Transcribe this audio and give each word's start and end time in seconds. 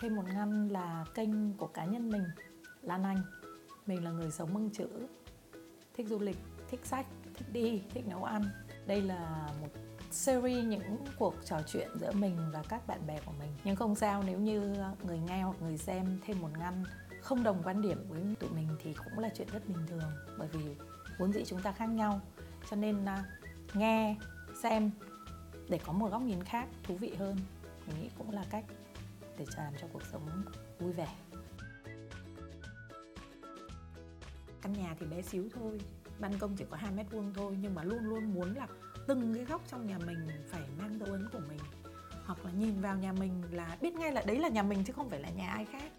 Thêm 0.00 0.16
một 0.16 0.24
ngăn 0.34 0.68
là 0.68 1.04
kênh 1.14 1.52
của 1.52 1.66
cá 1.66 1.84
nhân 1.84 2.10
mình, 2.10 2.24
Lan 2.82 3.02
Anh. 3.02 3.22
Mình 3.86 4.04
là 4.04 4.10
người 4.10 4.30
sống 4.30 4.54
bằng 4.54 4.70
chữ, 4.70 4.88
thích 5.94 6.06
du 6.06 6.18
lịch, 6.18 6.38
thích 6.70 6.80
sách, 6.84 7.06
thích 7.34 7.52
đi, 7.52 7.82
thích 7.94 8.04
nấu 8.08 8.24
ăn. 8.24 8.42
Đây 8.86 9.02
là 9.02 9.48
một 9.60 9.68
series 10.10 10.64
những 10.64 10.96
cuộc 11.18 11.34
trò 11.44 11.60
chuyện 11.66 11.88
giữa 12.00 12.12
mình 12.12 12.36
và 12.52 12.62
các 12.68 12.86
bạn 12.86 13.06
bè 13.06 13.20
của 13.26 13.32
mình. 13.38 13.50
Nhưng 13.64 13.76
không 13.76 13.94
sao 13.94 14.22
nếu 14.26 14.38
như 14.38 14.74
người 15.04 15.18
nghe 15.18 15.42
hoặc 15.42 15.56
người 15.62 15.78
xem 15.78 16.18
thêm 16.26 16.40
một 16.40 16.50
ngăn 16.58 16.84
không 17.20 17.42
đồng 17.42 17.62
quan 17.64 17.82
điểm 17.82 18.04
với 18.08 18.22
tụi 18.40 18.50
mình 18.50 18.68
thì 18.82 18.94
cũng 19.04 19.18
là 19.18 19.28
chuyện 19.34 19.48
rất 19.52 19.68
bình 19.68 19.86
thường 19.86 20.10
bởi 20.38 20.48
vì 20.52 20.76
vốn 21.18 21.32
dĩ 21.32 21.44
chúng 21.44 21.62
ta 21.62 21.72
khác 21.72 21.86
nhau 21.86 22.20
cho 22.70 22.76
nên 22.76 23.04
à, 23.04 23.24
nghe 23.74 24.16
xem 24.62 24.90
để 25.68 25.78
có 25.84 25.92
một 25.92 26.10
góc 26.10 26.22
nhìn 26.22 26.44
khác 26.44 26.68
thú 26.82 26.96
vị 26.96 27.14
hơn 27.18 27.36
mình 27.86 28.02
nghĩ 28.02 28.10
cũng 28.18 28.30
là 28.30 28.44
cách 28.50 28.64
để 29.38 29.44
làm 29.56 29.72
cho 29.80 29.86
cuộc 29.92 30.02
sống 30.12 30.44
vui 30.78 30.92
vẻ. 30.92 31.08
Căn 34.62 34.72
nhà 34.72 34.96
thì 35.00 35.06
bé 35.06 35.22
xíu 35.22 35.48
thôi, 35.54 35.78
ban 36.18 36.38
công 36.38 36.56
chỉ 36.56 36.64
có 36.70 36.76
2 36.76 36.92
mét 36.92 37.06
vuông 37.10 37.34
thôi, 37.34 37.56
nhưng 37.60 37.74
mà 37.74 37.82
luôn 37.82 38.04
luôn 38.04 38.34
muốn 38.34 38.54
là 38.54 38.66
từng 39.06 39.34
cái 39.34 39.44
góc 39.44 39.62
trong 39.68 39.86
nhà 39.86 39.98
mình 39.98 40.28
phải 40.48 40.62
mang 40.78 40.98
dấu 40.98 41.12
ấn 41.12 41.28
của 41.32 41.40
mình. 41.48 41.60
Hoặc 42.24 42.44
là 42.44 42.50
nhìn 42.50 42.80
vào 42.80 42.96
nhà 42.96 43.12
mình 43.12 43.42
là 43.50 43.76
biết 43.80 43.94
ngay 43.94 44.12
là 44.12 44.22
đấy 44.26 44.38
là 44.38 44.48
nhà 44.48 44.62
mình 44.62 44.84
chứ 44.84 44.92
không 44.92 45.10
phải 45.10 45.20
là 45.20 45.28
nhà 45.28 45.50
ai 45.50 45.64
khác. 45.64 45.92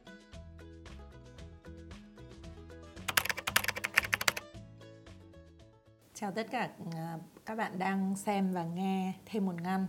Chào 6.14 6.32
tất 6.32 6.48
cả 6.52 6.70
à, 6.96 7.18
các 7.46 7.56
bạn 7.56 7.80
đang 7.80 8.16
xem 8.16 8.52
và 8.52 8.64
nghe 8.64 9.14
thêm 9.26 9.46
một 9.46 9.62
ngăn. 9.62 9.88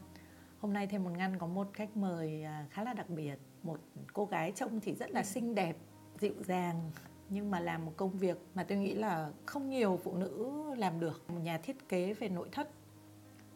Hôm 0.60 0.72
nay 0.72 0.86
thêm 0.86 1.04
một 1.04 1.10
ngăn 1.10 1.38
có 1.38 1.46
một 1.46 1.70
khách 1.72 1.96
mời 1.96 2.42
à, 2.42 2.66
khá 2.70 2.84
là 2.84 2.92
đặc 2.92 3.10
biệt, 3.10 3.38
một 3.62 3.80
cô 4.12 4.24
gái 4.24 4.52
trông 4.52 4.80
thì 4.80 4.94
rất 4.94 5.10
là 5.10 5.22
xinh 5.22 5.54
đẹp, 5.54 5.76
dịu 6.18 6.34
dàng 6.40 6.90
nhưng 7.28 7.50
mà 7.50 7.60
làm 7.60 7.86
một 7.86 7.92
công 7.96 8.18
việc 8.18 8.38
mà 8.54 8.64
tôi 8.64 8.78
nghĩ 8.78 8.94
là 8.94 9.30
không 9.46 9.70
nhiều 9.70 10.00
phụ 10.04 10.16
nữ 10.16 10.62
làm 10.76 11.00
được. 11.00 11.30
Một 11.30 11.38
nhà 11.42 11.58
thiết 11.58 11.88
kế 11.88 12.14
về 12.14 12.28
nội 12.28 12.48
thất, 12.52 12.68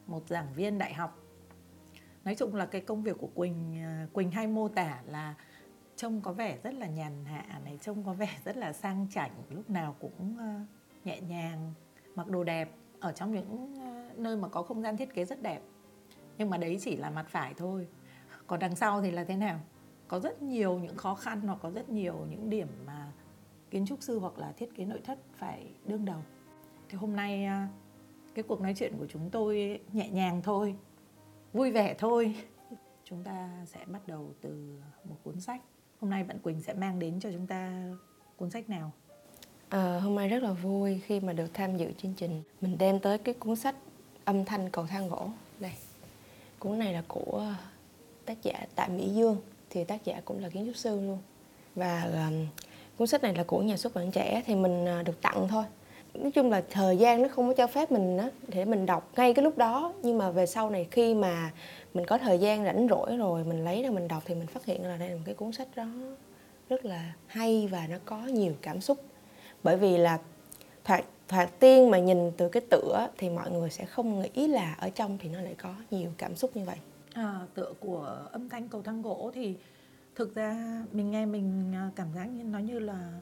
một 0.07 0.29
giảng 0.29 0.53
viên 0.55 0.79
đại 0.79 0.95
học. 0.95 1.19
Nói 2.25 2.35
chung 2.35 2.55
là 2.55 2.67
cái 2.67 2.81
công 2.81 3.03
việc 3.03 3.17
của 3.19 3.31
Quỳnh 3.35 3.79
à, 3.79 4.07
Quỳnh 4.13 4.31
hay 4.31 4.47
mô 4.47 4.69
tả 4.69 5.03
là 5.07 5.35
trông 5.97 6.21
có 6.21 6.33
vẻ 6.33 6.59
rất 6.63 6.75
là 6.75 6.87
nhàn 6.87 7.25
hạ 7.25 7.61
này, 7.65 7.79
trông 7.83 8.05
có 8.05 8.13
vẻ 8.13 8.39
rất 8.45 8.57
là 8.57 8.73
sang 8.73 9.07
chảnh, 9.11 9.33
lúc 9.51 9.71
nào 9.71 9.97
cũng 10.01 10.37
nhẹ 11.05 11.21
nhàng 11.21 11.73
mặc 12.15 12.29
đồ 12.29 12.45
đẹp 12.45 12.71
ở 13.01 13.13
trong 13.13 13.35
những 13.35 13.75
nơi 14.17 14.37
mà 14.37 14.49
có 14.49 14.63
không 14.63 14.83
gian 14.83 14.97
thiết 14.97 15.15
kế 15.15 15.25
rất 15.25 15.43
đẹp 15.43 15.61
nhưng 16.39 16.51
mà 16.51 16.57
đấy 16.57 16.79
chỉ 16.81 16.97
là 16.97 17.11
mặt 17.11 17.27
phải 17.29 17.55
thôi 17.55 17.87
còn 18.47 18.61
đằng 18.61 18.77
sau 18.77 19.03
thì 19.03 19.11
là 19.11 19.25
thế 19.25 19.37
nào 19.37 19.61
có 20.09 20.21
rất 20.21 20.43
nhiều 20.43 20.79
những 20.79 20.97
khó 20.97 21.15
khăn 21.15 21.41
hoặc 21.41 21.59
có 21.63 21.71
rất 21.71 21.91
nhiều 21.91 22.27
những 22.31 22.51
điểm 22.51 22.69
mà 22.87 23.13
kiến 23.71 23.87
trúc 23.87 24.03
sư 24.03 24.19
hoặc 24.19 24.39
là 24.39 24.53
thiết 24.53 24.75
kế 24.75 24.85
nội 24.85 25.01
thất 25.05 25.19
phải 25.37 25.67
đương 25.87 26.05
đầu 26.05 26.23
thì 26.89 26.99
hôm 26.99 27.17
nay 27.17 27.45
à, 27.45 27.69
cái 28.35 28.43
cuộc 28.43 28.61
nói 28.61 28.75
chuyện 28.77 28.99
của 28.99 29.07
chúng 29.07 29.31
tôi 29.31 29.81
nhẹ 29.93 30.09
nhàng 30.09 30.43
thôi 30.43 30.77
vui 31.53 31.71
vẻ 31.71 31.95
thôi 31.99 32.37
chúng 33.05 33.25
ta 33.25 33.51
sẽ 33.67 33.85
bắt 33.87 34.01
đầu 34.07 34.33
từ 34.41 34.81
một 35.05 35.17
cuốn 35.25 35.41
sách 35.41 35.61
hôm 36.01 36.11
nay 36.11 36.25
bạn 36.25 36.39
quỳnh 36.39 36.63
sẽ 36.63 36.75
mang 36.75 36.99
đến 36.99 37.21
cho 37.21 37.33
chúng 37.33 37.47
ta 37.47 37.83
cuốn 38.37 38.51
sách 38.51 38.71
nào 38.71 38.93
À, 39.69 40.01
hôm 40.03 40.15
nay 40.15 40.29
rất 40.29 40.43
là 40.43 40.53
vui 40.53 41.01
khi 41.07 41.21
mà 41.21 41.33
được 41.33 41.55
tham 41.55 41.77
dự 41.77 41.93
chương 41.99 42.15
trình. 42.15 42.43
Mình 42.61 42.79
đem 42.79 43.01
tới 43.01 43.19
cái 43.19 43.35
cuốn 43.35 43.57
sách 43.57 43.75
Âm 44.25 44.45
thanh 44.45 44.71
cầu 44.71 44.87
thang 44.87 45.09
gỗ. 45.09 45.29
Đây. 45.61 45.73
Cuốn 46.65 46.79
này 46.79 46.93
là 46.93 47.03
của 47.09 47.39
ờ, 47.39 47.55
tác 48.25 48.43
giả 48.43 48.67
Tạ 48.75 48.87
Mỹ 48.87 49.09
Dương 49.09 49.37
thì 49.71 49.85
tác 49.85 50.05
giả 50.05 50.21
cũng 50.25 50.43
là 50.43 50.49
kiến 50.49 50.67
trúc 50.67 50.77
sư 50.77 51.01
luôn. 51.01 51.19
Và 51.75 52.03
um, 52.03 52.47
cuốn 52.99 53.09
sách 53.09 53.23
này 53.23 53.35
là 53.35 53.45
của 53.45 53.63
nhà 53.63 53.77
xuất 53.77 53.95
bản 53.95 54.11
trẻ 54.11 54.43
thì 54.47 54.55
mình 54.55 54.85
uh, 55.01 55.07
được 55.07 55.23
tặng 55.23 55.49
thôi. 55.49 55.65
Nói 56.15 56.31
chung 56.31 56.51
là 56.51 56.63
thời 56.71 56.97
gian 56.97 57.23
nó 57.23 57.29
không 57.29 57.49
có 57.49 57.55
cho 57.55 57.67
phép 57.67 57.93
mình 57.93 58.19
á 58.19 58.31
để 58.49 58.65
mình 58.65 58.87
đọc 58.87 59.11
ngay 59.17 59.35
cái 59.35 59.43
lúc 59.43 59.59
đó 59.59 59.93
nhưng 60.03 60.19
mà 60.19 60.31
về 60.31 60.47
sau 60.47 60.71
này 60.71 60.87
khi 60.91 61.15
mà 61.15 61.53
mình 61.95 62.07
có 62.07 62.19
thời 62.19 62.39
gian 62.39 62.65
rảnh 62.65 62.87
rỗi 62.91 63.17
rồi 63.17 63.45
mình 63.45 63.65
lấy 63.65 63.83
ra 63.83 63.91
mình 63.91 64.09
đọc 64.09 64.23
thì 64.27 64.35
mình 64.35 64.47
phát 64.47 64.65
hiện 64.65 64.87
là 64.87 64.97
đây 64.97 65.09
là 65.09 65.15
một 65.17 65.23
cái 65.25 65.35
cuốn 65.35 65.53
sách 65.53 65.69
đó 65.77 65.87
rất 66.69 66.85
là 66.85 67.13
hay 67.27 67.69
và 67.73 67.87
nó 67.87 67.97
có 68.05 68.19
nhiều 68.19 68.53
cảm 68.63 68.81
xúc 68.81 68.99
bởi 69.63 69.77
vì 69.77 69.97
là 69.97 70.19
thoạt 70.85 71.05
thoạt 71.29 71.61
tiên 71.61 71.91
mà 71.91 71.99
nhìn 71.99 72.33
từ 72.37 72.49
cái 72.49 72.63
tựa 72.71 73.09
thì 73.19 73.31
mọi 73.31 73.51
người 73.51 73.71
sẽ 73.71 73.85
không 73.85 74.23
nghĩ 74.23 74.47
là 74.47 74.75
ở 74.75 74.91
trong 74.91 75.19
thì 75.21 75.29
nó 75.29 75.41
lại 75.41 75.55
có 75.59 75.75
nhiều 75.91 76.11
cảm 76.19 76.37
xúc 76.37 76.57
như 76.57 76.65
vậy 76.65 76.77
à, 77.13 77.47
tựa 77.55 77.73
của 77.81 78.29
âm 78.33 78.49
thanh 78.49 78.69
cầu 78.69 78.83
thang 78.83 79.03
gỗ 79.03 79.31
thì 79.35 79.57
thực 80.15 80.35
ra 80.35 80.83
mình 80.93 81.11
nghe 81.11 81.27
mình 81.27 81.73
à, 81.75 81.91
cảm 81.97 82.09
giác 82.15 82.25
như 82.25 82.45
nó 82.45 82.59
như 82.59 82.79
là 82.79 83.13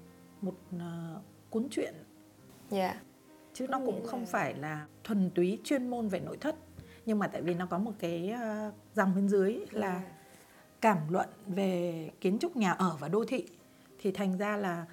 một 0.40 0.54
uh, 0.76 0.80
cuốn 1.50 1.68
truyện 1.70 1.94
dạ 2.70 2.86
yeah. 2.86 2.96
chứ 3.54 3.66
nó 3.66 3.80
cũng 3.86 4.06
không 4.06 4.26
phải 4.26 4.54
là 4.54 4.86
thuần 5.04 5.30
túy 5.34 5.58
chuyên 5.64 5.90
môn 5.90 6.08
về 6.08 6.20
nội 6.20 6.36
thất 6.36 6.56
nhưng 7.06 7.18
mà 7.18 7.26
tại 7.26 7.42
vì 7.42 7.54
nó 7.54 7.66
có 7.66 7.78
một 7.78 7.92
cái 7.98 8.34
uh, 8.34 8.74
dòng 8.94 9.14
bên 9.14 9.28
dưới 9.28 9.60
là 9.70 9.90
yeah. 9.90 10.02
Dạ. 10.02 10.12
cảm 10.80 10.98
luận 11.08 11.28
về 11.46 12.10
kiến 12.20 12.38
trúc 12.38 12.56
nhà 12.56 12.72
ở 12.72 12.96
và 13.00 13.08
đô 13.08 13.24
thị 13.24 13.48
thì 13.98 14.12
thành 14.12 14.38
ra 14.38 14.56
là 14.56 14.86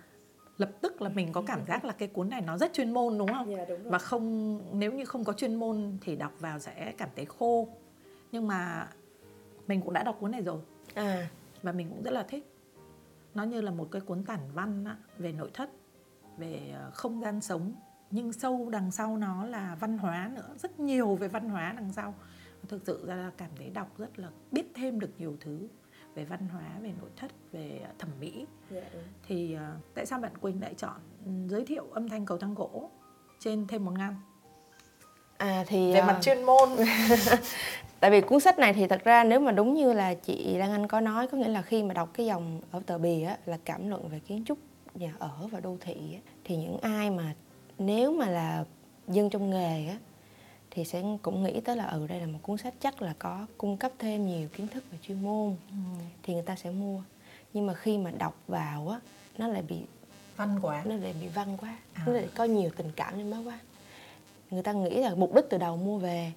lập 0.59 0.71
tức 0.81 1.01
là 1.01 1.09
mình 1.09 1.31
có 1.31 1.43
cảm 1.47 1.65
giác 1.67 1.85
là 1.85 1.93
cái 1.93 2.07
cuốn 2.07 2.29
này 2.29 2.41
nó 2.41 2.57
rất 2.57 2.73
chuyên 2.73 2.91
môn 2.93 3.17
đúng 3.17 3.33
không? 3.33 3.49
Yeah, 3.49 3.59
dạ, 3.59 3.75
đúng 3.75 3.83
rồi. 3.83 3.91
Và 3.91 3.97
không 3.97 4.59
nếu 4.79 4.91
như 4.91 5.05
không 5.05 5.23
có 5.23 5.33
chuyên 5.33 5.55
môn 5.55 5.97
thì 6.01 6.15
đọc 6.15 6.31
vào 6.39 6.59
sẽ 6.59 6.93
cảm 6.97 7.09
thấy 7.15 7.25
khô. 7.25 7.67
Nhưng 8.31 8.47
mà 8.47 8.87
mình 9.67 9.81
cũng 9.81 9.93
đã 9.93 10.03
đọc 10.03 10.17
cuốn 10.19 10.31
này 10.31 10.41
rồi. 10.41 10.61
À 10.93 11.29
và 11.63 11.71
mình 11.71 11.89
cũng 11.89 12.03
rất 12.03 12.11
là 12.11 12.23
thích. 12.23 12.53
Nó 13.33 13.43
như 13.43 13.61
là 13.61 13.71
một 13.71 13.87
cái 13.91 14.01
cuốn 14.01 14.23
tản 14.23 14.39
văn 14.53 14.85
về 15.17 15.31
nội 15.31 15.49
thất, 15.53 15.69
về 16.37 16.71
ờ, 16.73 16.91
không 16.93 17.21
gian 17.21 17.41
sống 17.41 17.73
nhưng 18.11 18.33
sâu 18.33 18.69
đằng 18.69 18.91
sau 18.91 19.17
nó 19.17 19.45
là 19.45 19.77
văn 19.79 19.97
hóa 19.97 20.31
nữa, 20.35 20.55
rất 20.57 20.79
nhiều 20.79 21.15
về 21.15 21.27
văn 21.27 21.49
hóa 21.49 21.73
đằng 21.77 21.93
sau. 21.93 22.13
Thực 22.67 22.81
sự 22.85 23.05
ra 23.07 23.15
là 23.15 23.31
cảm 23.37 23.49
thấy 23.57 23.69
đọc 23.69 23.97
rất 23.97 24.19
là 24.19 24.29
biết 24.51 24.71
thêm 24.75 24.99
được 24.99 25.11
nhiều 25.17 25.37
thứ 25.39 25.67
về 26.19 26.25
văn 26.25 26.39
hóa 26.51 26.63
về 26.81 26.91
nội 27.01 27.09
thất 27.17 27.31
về 27.51 27.81
thẩm 27.99 28.09
mỹ. 28.19 28.45
Dạ, 28.71 28.81
đúng. 28.93 29.03
thì 29.27 29.55
uh, 29.55 29.95
tại 29.95 30.05
sao 30.05 30.19
bạn 30.19 30.37
quỳnh 30.37 30.61
lại 30.61 30.73
chọn 30.77 30.95
giới 31.47 31.65
thiệu 31.65 31.85
âm 31.91 32.09
thanh 32.09 32.25
cầu 32.25 32.37
thang 32.37 32.53
gỗ 32.53 32.89
trên 33.39 33.67
thêm 33.67 33.85
một 33.85 33.91
ngăn 33.97 34.15
à 35.37 35.63
thì 35.67 35.93
về 35.93 35.99
uh, 35.99 36.07
mặt 36.07 36.19
chuyên 36.21 36.43
môn. 36.43 36.69
tại 37.99 38.11
vì 38.11 38.21
cuốn 38.21 38.39
sách 38.39 38.59
này 38.59 38.73
thì 38.73 38.87
thật 38.87 39.03
ra 39.03 39.23
nếu 39.23 39.39
mà 39.39 39.51
đúng 39.51 39.73
như 39.73 39.93
là 39.93 40.13
chị 40.13 40.57
Lan 40.57 40.71
Anh 40.71 40.87
có 40.87 40.99
nói 40.99 41.27
có 41.27 41.37
nghĩa 41.37 41.47
là 41.47 41.61
khi 41.61 41.83
mà 41.83 41.93
đọc 41.93 42.09
cái 42.13 42.25
dòng 42.25 42.61
ở 42.71 42.81
tờ 42.85 42.97
bì 42.97 43.23
á 43.23 43.37
là 43.45 43.57
cảm 43.65 43.89
luận 43.89 44.09
về 44.09 44.19
kiến 44.19 44.43
trúc 44.45 44.57
nhà 44.95 45.13
ở 45.19 45.47
và 45.51 45.59
đô 45.59 45.77
thị 45.81 45.95
á, 46.13 46.19
thì 46.43 46.55
những 46.55 46.77
ai 46.81 47.09
mà 47.09 47.33
nếu 47.77 48.11
mà 48.11 48.29
là 48.29 48.63
dân 49.07 49.29
trong 49.29 49.49
nghề 49.49 49.87
á 49.87 49.97
thì 50.71 50.85
sẽ 50.85 51.03
cũng 51.21 51.43
nghĩ 51.43 51.59
tới 51.61 51.75
là 51.75 51.85
ừ 51.85 52.07
đây 52.07 52.19
là 52.19 52.27
một 52.27 52.39
cuốn 52.41 52.57
sách 52.57 52.73
chắc 52.79 53.01
là 53.01 53.13
có 53.19 53.45
cung 53.57 53.77
cấp 53.77 53.91
thêm 53.99 54.27
nhiều 54.27 54.47
kiến 54.47 54.67
thức 54.67 54.83
về 54.91 54.97
chuyên 55.01 55.23
môn 55.23 55.55
ừ. 55.69 55.75
thì 56.23 56.33
người 56.33 56.43
ta 56.43 56.55
sẽ 56.55 56.71
mua. 56.71 57.01
Nhưng 57.53 57.67
mà 57.67 57.73
khi 57.73 57.97
mà 57.97 58.11
đọc 58.11 58.35
vào 58.47 58.89
á 58.89 58.99
nó 59.37 59.47
lại 59.47 59.61
bị 59.61 59.81
văn 60.37 60.59
quá. 60.61 60.83
Nó 60.85 60.95
lại 60.95 61.13
bị 61.21 61.27
văn 61.27 61.57
quá. 61.61 61.77
À. 61.93 62.03
nó 62.05 62.11
lại 62.11 62.27
có 62.35 62.43
nhiều 62.43 62.69
tình 62.75 62.91
cảm 62.95 63.13
trong 63.17 63.31
đó 63.31 63.37
quá. 63.45 63.59
Người 64.51 64.63
ta 64.63 64.71
nghĩ 64.71 64.89
là 64.89 65.15
mục 65.15 65.35
đích 65.35 65.45
từ 65.49 65.57
đầu 65.57 65.77
mua 65.77 65.97
về 65.97 66.31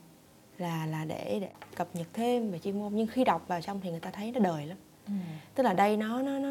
là 0.59 0.87
là 0.87 1.04
để, 1.04 1.38
để 1.41 1.48
cập 1.75 1.88
nhật 1.94 2.06
thêm 2.12 2.50
về 2.50 2.59
chuyên 2.59 2.78
môn. 2.78 2.97
Nhưng 2.97 3.06
khi 3.06 3.25
đọc 3.25 3.44
vào 3.48 3.60
trong 3.60 3.81
thì 3.81 3.91
người 3.91 4.00
ta 4.00 4.10
thấy 4.10 4.32
nó 4.32 4.41
đời 4.41 4.66
lắm. 4.66 4.78
Ừ. 5.06 5.12
tức 5.54 5.62
là 5.62 5.72
đây 5.72 5.97
nó 5.97 6.22
nó 6.22 6.38
nó 6.38 6.48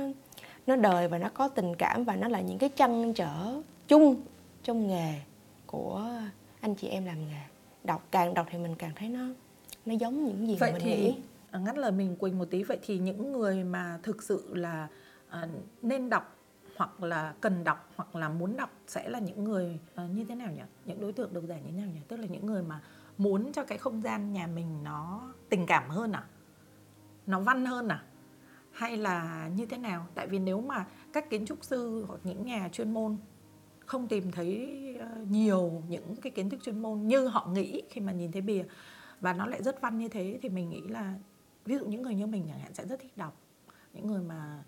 nó 0.68 0.76
đời 0.76 1.08
và 1.08 1.18
nó 1.18 1.30
có 1.34 1.48
tình 1.48 1.76
cảm 1.76 2.04
và 2.04 2.16
nó 2.16 2.28
là 2.28 2.42
những 2.42 2.58
cái 2.58 2.70
trăn 2.70 3.14
trở 3.14 3.62
chung 3.88 4.16
trong 4.64 4.88
nghề 4.88 5.14
của 5.66 6.12
anh 6.62 6.76
chị 6.76 6.88
em 6.88 7.06
làm 7.06 7.28
nghề 7.30 7.42
đọc 7.84 8.08
càng 8.12 8.34
đọc 8.34 8.48
thì 8.50 8.58
mình 8.58 8.76
càng 8.76 8.92
thấy 8.96 9.10
nó 9.10 9.28
nó 9.86 9.94
giống 9.94 10.26
những 10.26 10.48
gì 10.48 10.58
vậy 10.60 10.72
mình 10.74 10.82
thì, 10.86 10.96
nghĩ. 10.96 11.22
à, 11.52 11.60
ngắt 11.60 11.78
lời 11.78 11.92
mình 11.92 12.16
quỳnh 12.16 12.40
một 12.40 12.46
tí. 12.52 12.64
Vậy 12.64 12.80
thì 12.82 12.98
những 12.98 13.32
người 13.32 13.64
mà 13.64 14.00
thực 14.04 14.24
sự 14.24 14.56
là 14.56 14.88
uh, 15.28 15.50
nên 15.82 16.10
đọc 16.10 16.36
hoặc 16.78 17.04
là 17.04 17.34
cần 17.42 17.64
đọc 17.64 17.90
hoặc 17.96 18.16
là 18.16 18.30
muốn 18.30 18.58
đọc 18.58 18.70
sẽ 18.88 19.10
là 19.10 19.20
những 19.20 19.44
người 19.44 19.80
uh, 20.06 20.12
như 20.12 20.26
thế 20.26 20.36
nào 20.36 20.52
nhỉ? 20.52 20.62
Những 20.86 21.02
đối 21.02 21.14
tượng 21.14 21.34
độc 21.34 21.44
giả 21.48 21.56
như 21.56 21.72
thế 21.72 21.78
nào 21.78 21.88
nhỉ? 21.88 22.02
Tức 22.08 22.18
là 22.18 22.26
những 22.26 22.46
người 22.46 22.64
mà 22.64 22.82
muốn 23.18 23.52
cho 23.54 23.64
cái 23.64 23.78
không 23.78 24.02
gian 24.02 24.34
nhà 24.34 24.48
mình 24.48 24.84
nó 24.84 25.34
tình 25.50 25.66
cảm 25.66 25.90
hơn 25.90 26.12
à? 26.12 26.24
Nó 27.28 27.40
văn 27.40 27.66
hơn 27.66 27.88
à? 27.88 28.04
Hay 28.72 28.98
là 28.98 29.50
như 29.56 29.66
thế 29.66 29.78
nào? 29.78 30.08
Tại 30.16 30.28
vì 30.28 30.40
nếu 30.40 30.62
mà 30.62 30.86
các 31.14 31.30
kiến 31.30 31.46
trúc 31.46 31.64
sư 31.64 32.06
hoặc 32.08 32.20
những 32.24 32.46
nhà 32.46 32.70
chuyên 32.72 32.94
môn 32.94 33.18
không 33.92 34.08
tìm 34.08 34.32
thấy 34.32 34.78
ờ, 35.00 35.26
nhiều 35.30 35.84
những 35.90 36.16
cái 36.16 36.32
kiến 36.32 36.50
thức 36.50 36.60
chuyên 36.64 36.82
môn 36.82 37.08
như 37.08 37.28
họ 37.28 37.48
nghĩ 37.54 37.82
khi 37.90 38.02
mà 38.02 38.12
nhìn 38.12 38.32
thấy 38.32 38.42
bìa. 38.42 38.64
Và 39.22 39.34
nó 39.34 39.46
lại 39.46 39.64
rất 39.64 39.82
văn 39.82 39.98
như 39.98 40.08
thế 40.08 40.40
thì 40.42 40.50
mình 40.50 40.70
nghĩ 40.70 40.82
là, 40.82 41.16
ví 41.66 41.78
dụ 41.78 41.86
những 41.86 42.02
người 42.02 42.16
như 42.16 42.28
mình 42.28 42.44
chẳng 42.48 42.60
hạn 42.60 42.74
sẽ 42.74 42.86
rất 42.88 43.00
thích 43.00 43.18
đọc. 43.18 43.38
Những 43.94 44.08
người 44.08 44.22
mà 44.22 44.64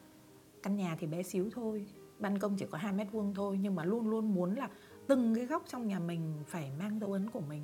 căn 0.64 0.76
nhà 0.76 0.98
thì 1.00 1.08
bé 1.08 1.24
xíu 1.24 1.50
thôi, 1.54 1.86
ban 2.20 2.40
công 2.40 2.56
chỉ 2.58 2.66
có 2.72 2.78
2 2.78 2.94
mét 2.94 3.12
vuông 3.12 3.34
thôi, 3.36 3.60
nhưng 3.62 3.76
mà 3.76 3.86
luôn 3.86 4.10
luôn 4.10 4.36
muốn 4.36 4.56
là 4.56 4.70
từng 5.08 5.36
cái 5.36 5.46
góc 5.46 5.64
trong 5.68 5.88
nhà 5.88 6.00
mình 6.00 6.34
phải 6.48 6.72
mang 6.80 7.00
dấu 7.00 7.12
ấn 7.12 7.30
của 7.30 7.42
mình. 7.42 7.64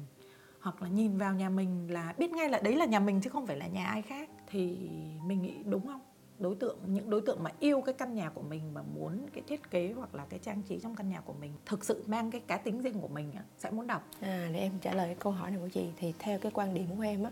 Hoặc 0.60 0.82
là 0.82 0.88
nhìn 0.90 1.18
vào 1.18 1.34
nhà 1.34 1.50
mình 1.50 1.92
là, 1.92 2.14
biết 2.18 2.32
ngay 2.32 2.50
là 2.50 2.60
đấy 2.64 2.76
là 2.76 2.86
nhà 2.86 3.00
mình 3.00 3.22
chứ 3.22 3.30
không 3.30 3.46
phải 3.46 3.58
là 3.58 3.68
nhà 3.68 3.86
ai 3.86 4.02
khác, 4.02 4.30
thì 4.48 4.90
mình 5.26 5.42
nghĩ 5.42 5.64
đúng 5.64 5.88
không? 5.88 6.02
Đối 6.40 6.56
tượng 6.56 6.78
những 6.88 7.10
đối 7.10 7.22
tượng 7.22 7.44
mà 7.44 7.52
yêu 7.60 7.82
cái 7.82 7.94
căn 7.94 8.16
nhà 8.16 8.30
của 8.30 8.42
mình 8.42 8.74
mà 8.74 8.82
muốn 8.82 9.28
cái 9.34 9.44
thiết 9.48 9.72
kế 9.72 9.94
hoặc 9.98 10.16
là 10.16 10.26
cái 10.30 10.40
trang 10.40 10.62
trí 10.62 10.80
trong 10.80 10.96
căn 10.96 11.10
nhà 11.10 11.22
của 11.22 11.34
mình 11.34 11.54
thực 11.66 11.86
sự 11.86 12.04
mang 12.08 12.32
cái 12.32 12.42
cá 12.48 12.58
tính 12.58 12.82
riêng 12.82 13.02
của 13.02 13.08
mình 13.08 13.32
sẽ 13.58 13.72
muốn 13.72 13.88
đọc 13.88 14.08
à 14.22 14.50
để 14.54 14.60
em 14.60 14.72
trả 14.82 14.94
lời 14.94 15.08
cái 15.08 15.18
câu 15.20 15.34
hỏi 15.34 15.52
này 15.52 15.60
của 15.60 15.70
chị 15.70 15.86
thì 15.98 16.14
theo 16.20 16.40
cái 16.40 16.52
quan 16.52 16.74
điểm 16.74 16.88
của 16.96 17.02
em 17.02 17.24
á 17.24 17.32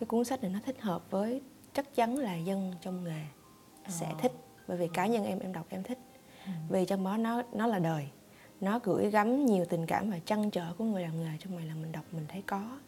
cái 0.00 0.06
cuốn 0.06 0.24
sách 0.24 0.42
này 0.42 0.52
nó 0.52 0.58
thích 0.66 0.80
hợp 0.80 1.10
với 1.10 1.42
chắc 1.72 1.94
chắn 1.94 2.16
là 2.16 2.36
dân 2.36 2.74
trong 2.80 3.04
nghề 3.04 3.22
sẽ 3.88 4.06
à. 4.06 4.14
thích 4.22 4.32
bởi 4.68 4.76
vì 4.76 4.88
cá 4.88 5.06
nhân 5.06 5.24
em 5.24 5.38
em 5.38 5.52
đọc 5.52 5.66
em 5.68 5.82
thích 5.82 5.98
ừ. 6.46 6.52
vì 6.68 6.84
trong 6.84 7.04
đó 7.04 7.16
nó 7.16 7.42
nó 7.52 7.66
là 7.66 7.78
đời 7.78 8.08
nó 8.60 8.80
gửi 8.82 9.10
gắm 9.10 9.46
nhiều 9.46 9.64
tình 9.64 9.86
cảm 9.86 10.10
và 10.10 10.18
trăn 10.18 10.50
trở 10.50 10.72
của 10.78 10.84
người 10.84 11.02
làm 11.02 11.24
nghề 11.24 11.36
trong 11.38 11.56
này 11.56 11.66
là 11.66 11.74
mình 11.74 11.92
đọc 11.92 12.04
mình 12.12 12.24
thấy 12.28 12.42
có 12.46 12.78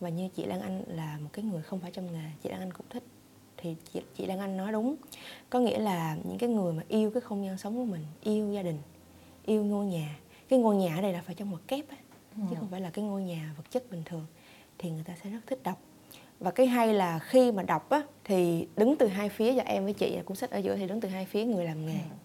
và 0.00 0.08
như 0.08 0.28
chị 0.28 0.44
Lan 0.44 0.60
Anh 0.60 0.82
là 0.86 1.18
một 1.22 1.30
cái 1.32 1.44
người 1.44 1.62
không 1.62 1.80
phải 1.80 1.90
trong 1.90 2.12
nghề 2.12 2.30
chị 2.42 2.48
Lan 2.50 2.60
Anh 2.60 2.72
cũng 2.72 2.86
thích 2.90 3.02
thì 3.64 3.76
chị, 3.92 4.00
chị 4.16 4.26
Lan 4.26 4.38
Anh 4.38 4.56
nói 4.56 4.72
đúng. 4.72 4.96
Có 5.50 5.60
nghĩa 5.60 5.78
là 5.78 6.16
những 6.24 6.38
cái 6.38 6.48
người 6.48 6.72
mà 6.72 6.82
yêu 6.88 7.10
cái 7.10 7.20
không 7.20 7.44
gian 7.44 7.58
sống 7.58 7.76
của 7.76 7.84
mình 7.84 8.02
yêu 8.22 8.52
gia 8.52 8.62
đình 8.62 8.78
yêu 9.44 9.64
ngôi 9.64 9.86
nhà 9.86 10.16
cái 10.48 10.58
ngôi 10.58 10.76
nhà 10.76 10.96
ở 10.96 11.02
đây 11.02 11.12
là 11.12 11.22
phải 11.26 11.34
trong 11.34 11.50
một 11.50 11.58
kép 11.68 11.90
á, 11.90 11.96
ừ. 12.36 12.42
chứ 12.50 12.56
không 12.58 12.68
phải 12.70 12.80
là 12.80 12.90
cái 12.90 13.04
ngôi 13.04 13.22
nhà 13.22 13.54
vật 13.56 13.70
chất 13.70 13.90
bình 13.90 14.02
thường 14.04 14.26
thì 14.78 14.90
người 14.90 15.04
ta 15.04 15.14
sẽ 15.24 15.30
rất 15.30 15.40
thích 15.46 15.62
đọc. 15.62 15.78
Và 16.40 16.50
cái 16.50 16.66
hay 16.66 16.94
là 16.94 17.18
khi 17.18 17.52
mà 17.52 17.62
đọc 17.62 17.90
á 17.90 18.02
thì 18.24 18.66
đứng 18.76 18.96
từ 18.96 19.06
hai 19.06 19.28
phía 19.28 19.54
cho 19.56 19.62
em 19.62 19.84
với 19.84 19.92
chị 19.92 20.18
cuốn 20.24 20.36
sách 20.36 20.50
ở 20.50 20.58
giữa 20.58 20.76
thì 20.76 20.86
đứng 20.86 21.00
từ 21.00 21.08
hai 21.08 21.24
phía 21.24 21.44
người 21.44 21.64
làm 21.64 21.86
nghề 21.86 21.92
ừ. 21.92 22.16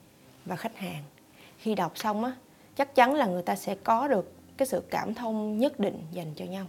và 0.45 0.55
khách 0.55 0.77
hàng. 0.77 1.03
Khi 1.57 1.75
đọc 1.75 1.97
xong 1.97 2.23
á 2.23 2.35
chắc 2.75 2.95
chắn 2.95 3.15
là 3.15 3.25
người 3.25 3.43
ta 3.43 3.55
sẽ 3.55 3.75
có 3.75 4.07
được 4.07 4.33
cái 4.57 4.67
sự 4.67 4.83
cảm 4.89 5.13
thông 5.13 5.59
nhất 5.59 5.79
định 5.79 5.97
dành 6.11 6.33
cho 6.35 6.45
nhau 6.45 6.65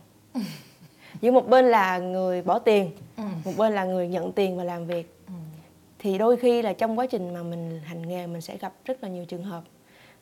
giữa 1.20 1.30
một 1.30 1.48
bên 1.48 1.64
là 1.64 1.98
người 1.98 2.42
bỏ 2.42 2.58
tiền 2.58 2.90
ừ. 3.16 3.22
một 3.44 3.52
bên 3.56 3.72
là 3.72 3.84
người 3.84 4.08
nhận 4.08 4.32
tiền 4.32 4.56
và 4.56 4.64
làm 4.64 4.86
việc 4.86 5.14
ừ. 5.26 5.32
thì 5.98 6.18
đôi 6.18 6.36
khi 6.36 6.62
là 6.62 6.72
trong 6.72 6.98
quá 6.98 7.06
trình 7.06 7.34
mà 7.34 7.42
mình 7.42 7.80
hành 7.84 8.08
nghề 8.08 8.26
mình 8.26 8.40
sẽ 8.40 8.56
gặp 8.56 8.72
rất 8.84 9.02
là 9.02 9.08
nhiều 9.08 9.24
trường 9.24 9.42
hợp 9.42 9.62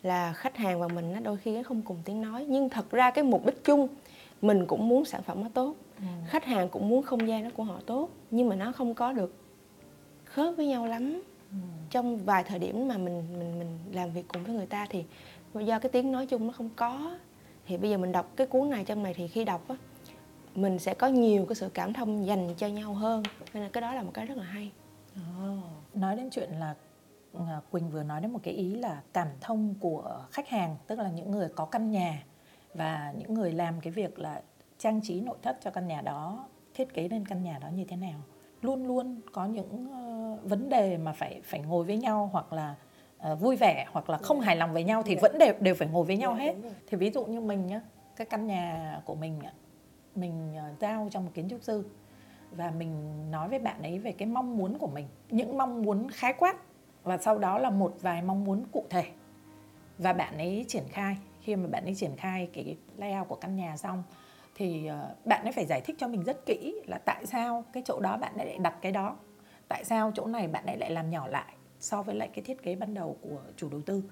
là 0.03 0.33
khách 0.33 0.57
hàng 0.57 0.81
và 0.81 0.89
mình 0.89 1.13
nó 1.13 1.21
đôi 1.21 1.37
khi 1.37 1.57
nó 1.57 1.63
không 1.63 1.83
cùng 1.83 1.97
tiếng 2.05 2.23
nói 2.23 2.47
nhưng 2.49 2.69
thật 2.69 2.91
ra 2.91 3.11
cái 3.11 3.25
mục 3.25 3.47
đích 3.47 3.65
chung 3.65 3.89
mình 4.43 4.67
cũng 4.67 4.89
muốn 4.89 5.05
sản 5.05 5.23
phẩm 5.23 5.43
nó 5.43 5.49
tốt 5.55 5.75
ừ. 5.99 6.05
khách 6.27 6.45
hàng 6.45 6.69
cũng 6.69 6.89
muốn 6.89 7.03
không 7.03 7.29
gian 7.29 7.45
nó 7.45 7.51
của 7.57 7.63
họ 7.63 7.81
tốt 7.87 8.09
nhưng 8.31 8.49
mà 8.49 8.57
nó 8.57 8.73
không 8.73 8.95
có 8.95 9.13
được 9.13 9.35
khớp 10.25 10.55
với 10.57 10.67
nhau 10.67 10.87
lắm 10.87 11.23
ừ. 11.51 11.57
trong 11.91 12.19
vài 12.19 12.45
thời 12.45 12.59
điểm 12.59 12.89
mà 12.89 12.99
mình 12.99 13.23
mình 13.39 13.59
mình 13.59 13.79
làm 13.93 14.11
việc 14.11 14.25
cùng 14.29 14.45
với 14.45 14.55
người 14.55 14.67
ta 14.67 14.87
thì 14.91 15.05
do 15.55 15.79
cái 15.79 15.91
tiếng 15.93 16.13
nói 16.13 16.27
chung 16.27 16.47
nó 16.47 16.53
không 16.53 16.71
có 16.77 17.17
thì 17.67 17.77
bây 17.77 17.91
giờ 17.91 17.99
mình 17.99 18.13
đọc 18.13 18.33
cái 18.37 18.47
cuốn 18.47 18.71
này 18.71 18.85
trong 18.85 19.03
này 19.03 19.15
thì 19.15 19.29
khi 19.29 19.45
đọc 19.45 19.69
á 19.69 19.77
mình 20.59 20.79
sẽ 20.79 20.95
có 20.95 21.07
nhiều 21.07 21.47
cái 21.47 21.55
sự 21.55 21.69
cảm 21.75 21.93
thông 21.93 22.27
dành 22.27 22.55
cho 22.57 22.67
nhau 22.67 22.95
hơn. 22.95 23.23
Nên 23.55 23.63
là 23.63 23.69
cái 23.73 23.81
đó 23.81 23.95
là 23.95 24.03
một 24.03 24.11
cái 24.15 24.27
rất 24.27 24.37
là 24.37 24.45
hay. 24.45 24.73
Oh. 25.17 25.65
nói 25.95 26.17
đến 26.17 26.31
chuyện 26.31 26.51
là 26.51 26.75
à, 27.35 27.61
Quỳnh 27.71 27.91
vừa 27.91 28.03
nói 28.03 28.21
đến 28.21 28.33
một 28.33 28.39
cái 28.43 28.55
ý 28.55 28.75
là 28.75 29.03
cảm 29.13 29.29
thông 29.41 29.75
của 29.81 30.21
khách 30.31 30.49
hàng 30.49 30.77
tức 30.87 30.99
là 30.99 31.11
những 31.11 31.31
người 31.31 31.49
có 31.57 31.65
căn 31.65 31.91
nhà 31.91 32.23
và 32.75 33.13
những 33.19 33.35
người 33.35 33.53
làm 33.53 33.81
cái 33.81 33.93
việc 33.93 34.19
là 34.19 34.43
trang 34.79 35.01
trí 35.03 35.21
nội 35.21 35.37
thất 35.43 35.59
cho 35.63 35.71
căn 35.71 35.87
nhà 35.87 36.01
đó 36.01 36.47
thiết 36.75 36.95
kế 36.95 37.09
lên 37.09 37.25
căn 37.27 37.43
nhà 37.43 37.59
đó 37.59 37.69
như 37.69 37.85
thế 37.85 37.97
nào. 37.97 38.21
Luôn 38.63 38.87
luôn 38.87 39.21
có 39.33 39.47
những 39.47 39.87
uh, 39.87 40.45
vấn 40.45 40.69
đề 40.69 40.97
mà 40.97 41.13
phải 41.13 41.41
phải 41.45 41.61
ngồi 41.61 41.85
với 41.85 41.97
nhau 41.97 42.31
hoặc 42.33 42.53
là 42.53 42.75
uh, 43.33 43.41
vui 43.41 43.57
vẻ 43.57 43.87
hoặc 43.93 44.11
là 44.11 44.19
không 44.19 44.41
hài 44.41 44.57
lòng 44.57 44.73
với 44.73 44.85
nhau 44.85 45.03
thì 45.07 45.17
vẫn 45.17 45.39
đều 45.39 45.55
đều 45.61 45.75
phải 45.75 45.89
ngồi 45.89 46.05
với 46.05 46.17
nhau 46.17 46.35
hết. 46.35 46.55
thì 46.87 46.97
ví 46.97 47.11
dụ 47.11 47.25
như 47.25 47.41
mình 47.41 47.67
nhá 47.67 47.81
cái 48.17 48.27
căn 48.31 48.47
nhà 48.47 49.01
của 49.05 49.15
mình 49.15 49.39
mình 50.21 50.55
ờ, 50.57 50.65
giao 50.81 51.09
cho 51.11 51.21
một 51.21 51.31
kiến 51.35 51.49
trúc 51.49 51.63
sư 51.63 51.85
và 52.57 52.71
mình 52.71 52.93
nói 53.31 53.49
với 53.49 53.59
bạn 53.59 53.83
ấy 53.83 53.99
về 53.99 54.13
cái 54.13 54.29
mong 54.29 54.57
muốn 54.57 54.79
của 54.79 54.87
mình, 54.87 55.07
những 55.31 55.59
mong 55.59 55.83
muốn 55.83 56.11
khái 56.11 56.33
quát 56.33 56.57
và 57.03 57.19
sau 57.19 57.39
đó 57.39 57.59
là 57.59 57.71
một 57.71 57.97
vài 58.01 58.23
mong 58.23 58.45
muốn 58.45 58.65
cụ 58.73 58.85
thể. 58.91 59.05
Và 59.99 60.13
bạn 60.13 60.39
ấy 60.39 60.65
triển 60.69 60.85
khai, 60.89 61.17
khi 61.41 61.57
mà 61.57 61.69
bạn 61.69 61.85
ấy 61.85 61.95
triển 61.95 62.17
khai 62.17 62.49
cái 62.53 62.77
layout 62.97 63.29
của 63.29 63.35
căn 63.37 63.57
nhà 63.57 63.77
xong 63.77 64.03
thì 64.55 64.87
ờ, 64.87 65.15
bạn 65.25 65.45
ấy 65.45 65.53
phải 65.53 65.67
giải 65.67 65.81
thích 65.81 65.97
cho 65.99 66.09
mình 66.09 66.25
rất 66.25 66.47
kỹ 66.47 66.75
là 66.87 66.99
tại 66.99 67.27
sao 67.27 67.65
cái 67.73 67.83
chỗ 67.87 68.01
đó 68.01 68.17
bạn 68.17 68.37
ấy 68.37 68.47
lại 68.47 68.59
đặt 68.59 68.75
cái 68.83 68.93
đó, 68.93 69.17
tại 69.69 69.85
sao 69.85 70.13
chỗ 70.15 70.27
này 70.27 70.49
bạn 70.49 70.67
ấy 70.67 70.77
lại 70.77 70.91
làm 70.91 71.11
nhỏ 71.11 71.29
lại 71.29 71.55
so 71.81 72.03
với 72.03 72.15
lại 72.15 72.29
cái 72.35 72.45
thiết 72.45 72.63
kế 72.63 72.75
ban 72.75 72.95
đầu 72.95 73.17
của 73.21 73.41
chủ 73.57 73.69
đầu 73.71 73.81
tư. 73.81 74.03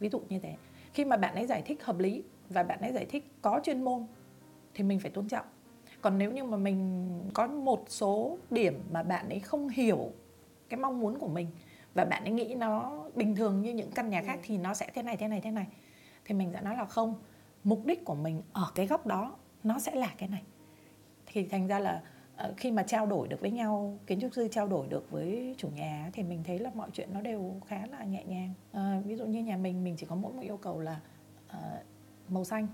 Ví 0.00 0.08
dụ 0.08 0.20
như 0.28 0.38
thế. 0.38 0.54
Khi 0.92 1.04
mà 1.04 1.16
bạn 1.16 1.34
ấy 1.34 1.46
giải 1.46 1.62
thích 1.62 1.84
hợp 1.84 1.98
lý 1.98 2.22
và 2.48 2.62
bạn 2.62 2.80
ấy 2.80 2.92
giải 2.92 3.04
thích 3.04 3.32
có 3.42 3.60
chuyên 3.62 3.84
môn 3.84 4.06
thì 4.74 4.84
mình 4.84 5.00
phải 5.00 5.10
tôn 5.10 5.28
trọng 5.28 5.46
còn 6.06 6.18
nếu 6.18 6.32
như 6.32 6.44
mà 6.44 6.56
mình 6.56 7.08
có 7.34 7.46
một 7.46 7.84
số 7.88 8.38
điểm 8.50 8.80
mà 8.90 9.02
bạn 9.02 9.28
ấy 9.28 9.40
không 9.40 9.68
hiểu 9.68 10.12
cái 10.68 10.80
mong 10.80 11.00
muốn 11.00 11.18
của 11.18 11.28
mình 11.28 11.46
và 11.94 12.04
bạn 12.04 12.24
ấy 12.24 12.32
nghĩ 12.32 12.54
nó 12.54 13.04
bình 13.14 13.36
thường 13.36 13.60
như 13.60 13.74
những 13.74 13.90
căn 13.90 14.10
nhà 14.10 14.22
khác 14.22 14.34
ừ. 14.34 14.40
thì 14.42 14.58
nó 14.58 14.74
sẽ 14.74 14.90
thế 14.94 15.02
này 15.02 15.16
thế 15.16 15.28
này 15.28 15.40
thế 15.40 15.50
này 15.50 15.66
thì 16.24 16.34
mình 16.34 16.50
sẽ 16.52 16.60
nói 16.60 16.76
là 16.76 16.84
không. 16.84 17.14
Mục 17.64 17.86
đích 17.86 18.04
của 18.04 18.14
mình 18.14 18.42
ở 18.52 18.70
cái 18.74 18.86
góc 18.86 19.06
đó 19.06 19.36
nó 19.64 19.78
sẽ 19.78 19.94
là 19.94 20.14
cái 20.18 20.28
này. 20.28 20.42
Thì 21.26 21.46
thành 21.46 21.66
ra 21.66 21.78
là 21.78 22.02
ờ, 22.36 22.54
khi 22.56 22.70
mà 22.70 22.82
trao 22.82 23.06
đổi 23.06 23.28
được 23.28 23.40
với 23.40 23.50
nhau 23.50 23.98
kiến 24.06 24.20
trúc 24.20 24.34
sư 24.34 24.48
trao 24.50 24.68
đổi 24.68 24.86
được 24.88 25.10
với 25.10 25.54
chủ 25.58 25.68
nhà 25.68 26.10
thì 26.12 26.22
mình 26.22 26.42
thấy 26.44 26.58
là 26.58 26.70
mọi 26.74 26.90
chuyện 26.92 27.08
nó 27.12 27.20
đều 27.20 27.54
khá 27.66 27.86
là 27.86 28.04
nhẹ 28.04 28.24
nhàng. 28.24 28.52
À, 28.72 29.02
ví 29.04 29.16
dụ 29.16 29.26
như 29.26 29.42
nhà 29.42 29.56
mình 29.56 29.84
mình 29.84 29.96
chỉ 29.98 30.06
có 30.06 30.16
mỗi 30.16 30.32
một 30.32 30.42
yêu 30.42 30.56
cầu 30.56 30.80
là 30.80 31.00
uh, 31.48 31.82
màu 32.28 32.44
xanh 32.44 32.66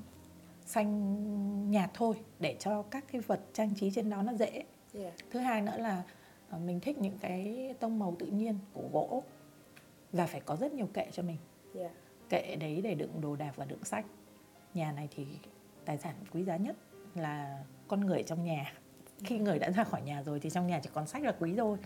xanh 0.73 1.71
nhạt 1.71 1.91
thôi 1.95 2.15
để 2.41 2.57
cho 2.59 2.83
các 2.83 3.05
cái 3.13 3.21
vật 3.21 3.41
trang 3.53 3.75
trí 3.75 3.91
trên 3.91 4.11
đó 4.11 4.23
nó 4.23 4.33
dễ. 4.33 4.63
Yeah. 4.95 5.15
Thứ 5.31 5.39
hai 5.39 5.63
nữa 5.63 5.77
là 5.77 6.03
ờ, 6.51 6.59
mình 6.59 6.81
thích 6.81 6.99
những 6.99 7.19
cái 7.21 7.75
tông 7.81 7.99
màu 7.99 8.17
tự 8.19 8.27
nhiên 8.27 8.59
của 8.73 8.89
gỗ 8.93 9.23
và 10.13 10.27
phải 10.27 10.41
có 10.41 10.57
rất 10.57 10.73
nhiều 10.73 10.89
kệ 10.95 11.07
cho 11.13 11.23
mình. 11.23 11.37
Yeah. 11.75 11.91
Kệ 12.29 12.57
đấy 12.57 12.81
để 12.83 12.95
đựng 12.95 13.21
đồ 13.21 13.37
đạc 13.37 13.53
và 13.57 13.65
đựng 13.65 13.85
sách. 13.85 14.07
Nhà 14.75 14.93
này 14.93 15.09
thì 15.17 15.27
tài 15.85 15.99
sản 15.99 16.15
quý 16.33 16.45
giá 16.45 16.57
nhất 16.57 16.77
là 17.15 17.65
con 17.89 18.01
người 18.01 18.23
trong 18.23 18.45
nhà. 18.45 18.73
Khi 19.25 19.39
người 19.39 19.59
đã 19.59 19.71
ra 19.71 19.85
khỏi 19.85 20.03
nhà 20.03 20.23
rồi 20.23 20.41
thì 20.41 20.51
trong 20.51 20.67
nhà 20.67 20.81
chỉ 20.83 20.91
còn 20.93 21.07
sách 21.07 21.23
là 21.23 21.35
quý 21.41 21.55
thôi. 21.57 21.79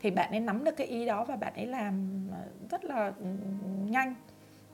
Thì 0.00 0.10
bạn 0.10 0.30
ấy 0.30 0.40
nắm 0.40 0.64
được 0.64 0.76
cái 0.76 0.86
ý 0.86 1.06
đó 1.06 1.24
và 1.24 1.36
bạn 1.36 1.54
ấy 1.54 1.66
làm 1.66 2.26
ờ, 2.32 2.48
rất 2.70 2.84
là 2.84 3.12
ừ, 3.18 3.26
nhanh 3.88 4.14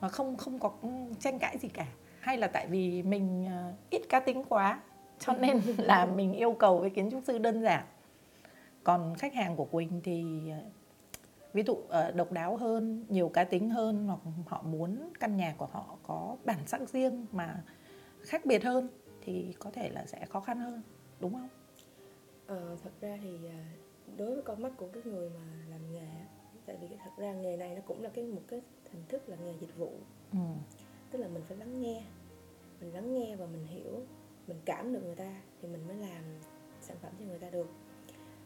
và 0.00 0.08
không 0.08 0.36
không 0.36 0.58
có 0.58 0.72
tranh 1.20 1.38
cãi 1.38 1.58
gì 1.58 1.68
cả 1.68 1.86
hay 2.24 2.38
là 2.38 2.46
tại 2.46 2.66
vì 2.66 3.02
mình 3.02 3.46
ờ, 3.50 3.72
ít 3.90 4.02
cá 4.08 4.20
tính 4.20 4.42
quá 4.48 4.80
cho 5.18 5.32
nên 5.32 5.60
là 5.78 6.06
mình 6.06 6.32
yêu 6.32 6.52
cầu 6.52 6.78
với 6.78 6.90
kiến 6.90 7.10
trúc 7.10 7.22
sư 7.26 7.38
đơn 7.38 7.62
giản. 7.62 7.84
Còn 8.84 9.14
khách 9.18 9.34
hàng 9.34 9.56
của 9.56 9.64
quỳnh 9.64 10.00
thì 10.04 10.50
ờ, 10.50 10.58
ví 11.52 11.62
dụ 11.66 11.76
ờ, 11.88 12.10
độc 12.10 12.32
đáo 12.32 12.56
hơn 12.56 13.04
nhiều 13.08 13.28
cá 13.28 13.44
tính 13.44 13.70
hơn 13.70 14.06
hoặc 14.06 14.20
họ 14.46 14.62
muốn 14.62 15.12
căn 15.20 15.36
nhà 15.36 15.54
của 15.58 15.66
họ 15.66 15.96
có 16.02 16.36
bản 16.44 16.58
sắc 16.66 16.80
riêng 16.88 17.26
mà 17.32 17.62
khác 18.22 18.46
biệt 18.46 18.64
hơn 18.64 18.88
thì 19.20 19.54
có 19.58 19.70
thể 19.70 19.90
là 19.90 20.06
sẽ 20.06 20.26
khó 20.26 20.40
khăn 20.40 20.58
hơn 20.58 20.82
đúng 21.20 21.32
không? 21.32 21.48
Ờ, 22.46 22.76
thật 22.84 22.90
ra 23.00 23.18
thì 23.22 23.38
đối 24.16 24.34
với 24.34 24.42
con 24.42 24.62
mắt 24.62 24.72
của 24.76 24.88
cái 24.92 25.02
người 25.06 25.30
mà 25.30 25.44
làm 25.70 25.92
nghề 25.92 26.08
tại 26.66 26.76
vì 26.80 26.88
thật 27.04 27.10
ra 27.16 27.32
nghề 27.32 27.56
này 27.56 27.74
nó 27.74 27.80
cũng 27.86 28.02
là 28.02 28.08
cái 28.14 28.24
một 28.24 28.42
cái 28.48 28.60
hình 28.92 29.02
thức 29.08 29.28
là 29.28 29.36
nghề 29.44 29.52
dịch 29.60 29.76
vụ. 29.78 29.92
Ừ 30.32 30.38
tức 31.10 31.18
là 31.18 31.28
mình 31.28 31.42
phải 31.48 31.56
lắng 31.56 31.80
nghe. 31.80 32.02
Mình 32.80 32.94
lắng 32.94 33.14
nghe 33.14 33.36
và 33.36 33.46
mình 33.46 33.66
hiểu 33.66 34.02
mình 34.46 34.60
cảm 34.64 34.92
được 34.92 35.00
người 35.04 35.14
ta 35.14 35.40
thì 35.62 35.68
mình 35.68 35.86
mới 35.86 35.96
làm 35.96 36.24
sản 36.80 36.96
phẩm 37.02 37.12
cho 37.18 37.24
người 37.24 37.38
ta 37.38 37.50
được. 37.50 37.68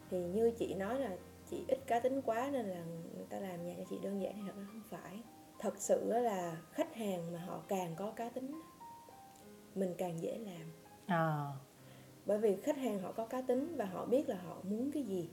Thì 0.09 0.27
như 0.27 0.51
chị 0.51 0.73
nói 0.73 0.99
là 0.99 1.17
chị 1.49 1.63
ít 1.67 1.79
cá 1.87 1.99
tính 1.99 2.21
quá 2.21 2.49
nên 2.51 2.65
là 2.65 2.83
người 3.15 3.25
ta 3.29 3.39
làm 3.39 3.65
nhà 3.65 3.73
cho 3.77 3.83
chị 3.89 3.97
đơn 4.01 4.21
giản 4.21 4.33
thì 4.35 4.41
thật 4.45 4.53
ra 4.57 4.65
không 4.71 4.83
phải. 4.89 5.19
Thật 5.59 5.73
sự 5.77 6.13
là 6.13 6.61
khách 6.71 6.95
hàng 6.95 7.31
mà 7.31 7.39
họ 7.39 7.63
càng 7.67 7.95
có 7.95 8.11
cá 8.11 8.29
tính 8.29 8.61
mình 9.75 9.93
càng 9.97 10.21
dễ 10.21 10.37
làm. 10.37 10.71
À. 11.05 11.51
bởi 12.25 12.37
vì 12.37 12.55
khách 12.63 12.77
hàng 12.77 12.99
họ 12.99 13.11
có 13.11 13.25
cá 13.25 13.41
tính 13.41 13.75
và 13.77 13.85
họ 13.85 14.05
biết 14.05 14.29
là 14.29 14.35
họ 14.35 14.57
muốn 14.63 14.91
cái 14.91 15.03
gì 15.03 15.29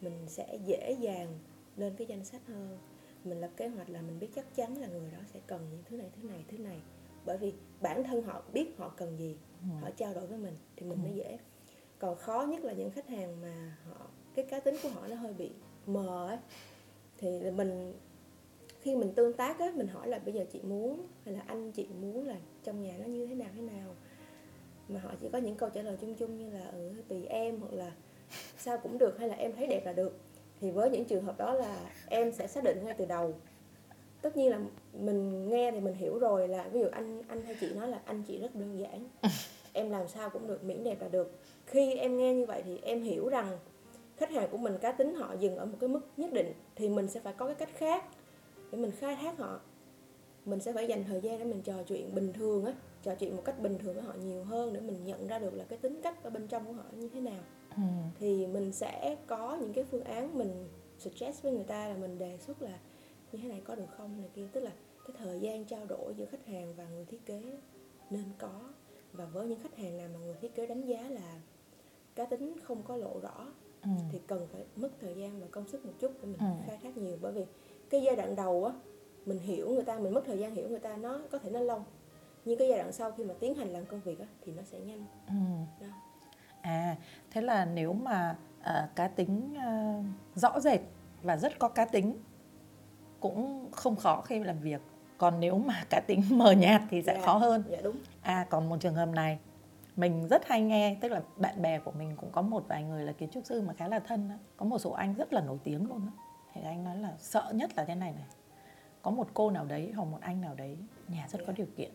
mình 0.00 0.24
sẽ 0.26 0.58
dễ 0.66 0.96
dàng 1.00 1.38
lên 1.76 1.94
cái 1.96 2.06
danh 2.06 2.24
sách 2.24 2.40
hơn 2.46 2.78
mình 3.26 3.40
lập 3.40 3.50
kế 3.56 3.68
hoạch 3.68 3.90
là 3.90 4.02
mình 4.02 4.18
biết 4.20 4.28
chắc 4.34 4.54
chắn 4.54 4.78
là 4.78 4.88
người 4.88 5.10
đó 5.10 5.18
sẽ 5.32 5.40
cần 5.46 5.66
những 5.70 5.82
thứ 5.84 5.96
này 5.96 6.10
thứ 6.16 6.28
này 6.28 6.44
thứ 6.48 6.58
này. 6.58 6.80
Bởi 7.24 7.38
vì 7.38 7.54
bản 7.80 8.04
thân 8.04 8.22
họ 8.22 8.42
biết 8.52 8.78
họ 8.78 8.94
cần 8.96 9.18
gì 9.18 9.36
ừ. 9.60 9.68
họ 9.80 9.90
trao 9.90 10.14
đổi 10.14 10.26
với 10.26 10.38
mình 10.38 10.54
thì 10.76 10.86
mình 10.86 10.98
ừ. 10.98 11.08
mới 11.08 11.16
dễ. 11.16 11.38
Còn 11.98 12.16
khó 12.16 12.46
nhất 12.48 12.64
là 12.64 12.72
những 12.72 12.90
khách 12.90 13.08
hàng 13.08 13.40
mà 13.40 13.76
họ 13.84 14.06
cái 14.34 14.44
cá 14.44 14.60
tính 14.60 14.76
của 14.82 14.88
họ 14.88 15.06
nó 15.06 15.16
hơi 15.16 15.32
bị 15.32 15.50
mờ 15.86 16.28
ấy. 16.28 16.38
Thì 17.18 17.50
mình 17.50 17.94
khi 18.80 18.96
mình 18.96 19.12
tương 19.14 19.32
tác 19.32 19.58
á 19.58 19.72
mình 19.74 19.88
hỏi 19.88 20.08
là 20.08 20.18
bây 20.18 20.34
giờ 20.34 20.44
chị 20.52 20.60
muốn 20.62 21.06
hay 21.24 21.34
là 21.34 21.40
anh 21.46 21.72
chị 21.72 21.86
muốn 22.00 22.26
là 22.26 22.36
trong 22.64 22.82
nhà 22.82 22.94
nó 22.98 23.06
như 23.06 23.26
thế 23.26 23.34
nào 23.34 23.48
thế 23.54 23.62
nào? 23.62 23.94
Mà 24.88 25.00
họ 25.00 25.12
chỉ 25.20 25.28
có 25.32 25.38
những 25.38 25.56
câu 25.56 25.70
trả 25.70 25.82
lời 25.82 25.96
chung 26.00 26.14
chung 26.14 26.38
như 26.38 26.50
là 26.50 26.66
ừ 26.66 26.92
tùy 27.08 27.24
em 27.24 27.60
hoặc 27.60 27.72
là 27.72 27.92
sao 28.58 28.78
cũng 28.78 28.98
được 28.98 29.18
hay 29.18 29.28
là 29.28 29.34
em 29.34 29.52
thấy 29.56 29.66
đẹp 29.66 29.82
là 29.84 29.92
được 29.92 30.18
thì 30.60 30.70
với 30.70 30.90
những 30.90 31.04
trường 31.04 31.24
hợp 31.24 31.38
đó 31.38 31.54
là 31.54 31.90
em 32.06 32.32
sẽ 32.32 32.46
xác 32.46 32.64
định 32.64 32.84
ngay 32.84 32.94
từ 32.98 33.04
đầu. 33.04 33.34
Tất 34.22 34.36
nhiên 34.36 34.50
là 34.50 34.60
mình 34.92 35.48
nghe 35.48 35.70
thì 35.70 35.80
mình 35.80 35.94
hiểu 35.94 36.18
rồi 36.18 36.48
là 36.48 36.68
ví 36.72 36.80
dụ 36.80 36.86
anh 36.92 37.22
anh 37.28 37.42
hay 37.42 37.56
chị 37.60 37.74
nói 37.74 37.88
là 37.88 38.00
anh 38.04 38.22
chị 38.22 38.38
rất 38.38 38.54
đơn 38.54 38.78
giản. 38.78 39.08
Em 39.72 39.90
làm 39.90 40.08
sao 40.08 40.30
cũng 40.30 40.46
được 40.46 40.64
miễn 40.64 40.84
đẹp 40.84 41.02
là 41.02 41.08
được. 41.08 41.32
Khi 41.66 41.94
em 41.94 42.18
nghe 42.18 42.34
như 42.34 42.46
vậy 42.46 42.62
thì 42.64 42.78
em 42.82 43.02
hiểu 43.02 43.28
rằng 43.28 43.58
khách 44.16 44.30
hàng 44.30 44.48
của 44.50 44.58
mình 44.58 44.78
cá 44.78 44.92
tính 44.92 45.14
họ 45.14 45.34
dừng 45.40 45.56
ở 45.56 45.66
một 45.66 45.76
cái 45.80 45.88
mức 45.88 46.00
nhất 46.16 46.32
định 46.32 46.52
thì 46.76 46.88
mình 46.88 47.08
sẽ 47.08 47.20
phải 47.20 47.32
có 47.36 47.46
cái 47.46 47.54
cách 47.54 47.70
khác 47.74 48.04
để 48.70 48.78
mình 48.78 48.90
khai 48.90 49.16
thác 49.16 49.38
họ. 49.38 49.60
Mình 50.44 50.60
sẽ 50.60 50.72
phải 50.72 50.86
dành 50.86 51.04
thời 51.04 51.20
gian 51.20 51.38
để 51.38 51.44
mình 51.44 51.62
trò 51.62 51.82
chuyện 51.86 52.14
bình 52.14 52.32
thường 52.32 52.64
á 52.64 52.72
trò 53.06 53.14
chuyện 53.14 53.36
một 53.36 53.42
cách 53.44 53.60
bình 53.60 53.78
thường 53.78 53.94
với 53.94 54.02
họ 54.02 54.12
nhiều 54.24 54.44
hơn 54.44 54.72
để 54.72 54.80
mình 54.80 55.04
nhận 55.04 55.26
ra 55.26 55.38
được 55.38 55.54
là 55.54 55.64
cái 55.68 55.78
tính 55.78 56.00
cách 56.02 56.22
ở 56.22 56.30
bên 56.30 56.48
trong 56.48 56.66
của 56.66 56.72
họ 56.72 56.84
như 56.92 57.08
thế 57.14 57.20
nào 57.20 57.42
ừ. 57.76 57.82
thì 58.18 58.46
mình 58.46 58.72
sẽ 58.72 59.16
có 59.26 59.56
những 59.60 59.72
cái 59.72 59.84
phương 59.84 60.04
án 60.04 60.38
mình 60.38 60.68
suggest 60.98 61.42
với 61.42 61.52
người 61.52 61.64
ta 61.64 61.88
là 61.88 61.96
mình 61.96 62.18
đề 62.18 62.38
xuất 62.38 62.62
là 62.62 62.78
như 63.32 63.38
thế 63.42 63.48
này 63.48 63.62
có 63.64 63.74
được 63.74 63.86
không 63.96 64.20
này 64.20 64.30
kia 64.34 64.48
tức 64.52 64.60
là 64.60 64.70
cái 65.06 65.16
thời 65.18 65.40
gian 65.40 65.64
trao 65.64 65.86
đổi 65.86 66.14
giữa 66.16 66.24
khách 66.26 66.46
hàng 66.46 66.74
và 66.76 66.84
người 66.88 67.04
thiết 67.04 67.26
kế 67.26 67.42
nên 68.10 68.24
có 68.38 68.60
và 69.12 69.24
với 69.24 69.46
những 69.48 69.60
khách 69.60 69.76
hàng 69.76 69.96
nào 69.96 70.08
mà 70.14 70.18
người 70.18 70.34
thiết 70.40 70.54
kế 70.54 70.66
đánh 70.66 70.86
giá 70.86 71.08
là 71.10 71.40
cá 72.14 72.24
tính 72.24 72.56
không 72.62 72.82
có 72.82 72.96
lộ 72.96 73.20
rõ 73.22 73.46
Ừ. 73.82 73.90
thì 74.12 74.20
cần 74.26 74.46
phải 74.52 74.64
mất 74.76 74.88
thời 75.00 75.14
gian 75.14 75.40
và 75.40 75.46
công 75.50 75.68
sức 75.68 75.86
một 75.86 75.92
chút 75.98 76.12
để 76.22 76.26
mình 76.28 76.38
Ừ. 76.38 76.46
khai 76.66 76.78
thác 76.82 76.96
nhiều 76.96 77.16
bởi 77.20 77.32
vì 77.32 77.44
cái 77.90 78.02
giai 78.02 78.16
đoạn 78.16 78.36
đầu 78.36 78.64
á 78.64 78.72
mình 79.26 79.38
hiểu 79.38 79.70
người 79.70 79.82
ta 79.84 79.98
mình 79.98 80.14
mất 80.14 80.22
thời 80.26 80.38
gian 80.38 80.54
hiểu 80.54 80.68
người 80.68 80.78
ta 80.78 80.96
nó 80.96 81.20
có 81.30 81.38
thể 81.38 81.50
nó 81.50 81.60
lâu 81.60 81.84
nhưng 82.44 82.58
cái 82.58 82.68
giai 82.68 82.78
đoạn 82.78 82.92
sau 82.92 83.12
khi 83.12 83.24
mà 83.24 83.34
tiến 83.40 83.54
hành 83.54 83.68
làm 83.68 83.86
công 83.86 84.00
việc 84.00 84.18
á 84.18 84.26
thì 84.44 84.52
nó 84.52 84.62
sẽ 84.62 84.80
nhanh 84.80 85.04
Ừ. 85.28 85.34
đó 85.80 85.86
À, 86.66 86.96
thế 87.30 87.40
là 87.40 87.64
nếu 87.64 87.92
mà 87.92 88.36
ờ, 88.62 88.88
cá 88.96 89.08
tính 89.08 89.54
ờ, 89.64 90.02
rõ 90.34 90.60
rệt 90.60 90.80
và 91.22 91.36
rất 91.36 91.58
có 91.58 91.68
cá 91.68 91.84
tính 91.84 92.18
cũng 93.20 93.68
không 93.72 93.96
khó 93.96 94.20
khi 94.20 94.38
làm 94.44 94.58
việc. 94.58 94.80
Còn 95.18 95.40
nếu 95.40 95.58
mà 95.58 95.84
cá 95.90 96.00
tính 96.06 96.22
mờ 96.30 96.52
nhạt 96.52 96.82
thì 96.90 97.02
sẽ 97.02 97.14
Dạ. 97.14 97.26
khó 97.26 97.36
hơn. 97.38 97.62
dạ 97.68 97.78
đúng 97.82 97.96
À, 98.22 98.46
còn 98.50 98.68
một 98.68 98.76
trường 98.80 98.94
hợp 98.94 99.06
này 99.08 99.38
mình 99.96 100.28
rất 100.28 100.48
hay 100.48 100.60
nghe, 100.62 100.96
tức 101.00 101.08
là 101.12 101.22
bạn 101.36 101.62
bè 101.62 101.78
của 101.78 101.90
mình 101.92 102.16
cũng 102.16 102.30
có 102.32 102.42
một 102.42 102.64
vài 102.68 102.82
người 102.82 103.04
là 103.04 103.12
kiến 103.12 103.28
trúc 103.30 103.44
sư 103.46 103.60
mà 103.60 103.72
khá 103.74 103.88
là 103.88 103.98
thân. 103.98 104.28
á. 104.30 104.38
Có 104.56 104.66
một 104.66 104.78
số 104.78 104.90
anh 104.90 105.14
rất 105.14 105.32
là 105.32 105.40
nổi 105.40 105.58
tiếng 105.64 105.88
luôn. 105.88 106.00
á. 106.06 106.12
Thì 106.54 106.60
anh 106.64 106.84
nói 106.84 106.96
là 106.96 107.12
sợ 107.18 107.52
nhất 107.54 107.70
là 107.76 107.84
thế 107.84 107.94
này 107.94 108.12
này. 108.12 108.24
Có 109.02 109.10
một 109.10 109.28
cô 109.34 109.50
nào 109.50 109.64
đấy 109.64 109.92
hoặc 109.96 110.04
một 110.04 110.18
anh 110.20 110.40
nào 110.40 110.54
đấy 110.54 110.76
nhà 111.08 111.26
rất 111.28 111.38
có 111.38 111.44
Dạ. 111.46 111.52
điều 111.56 111.66
kiện 111.76 111.90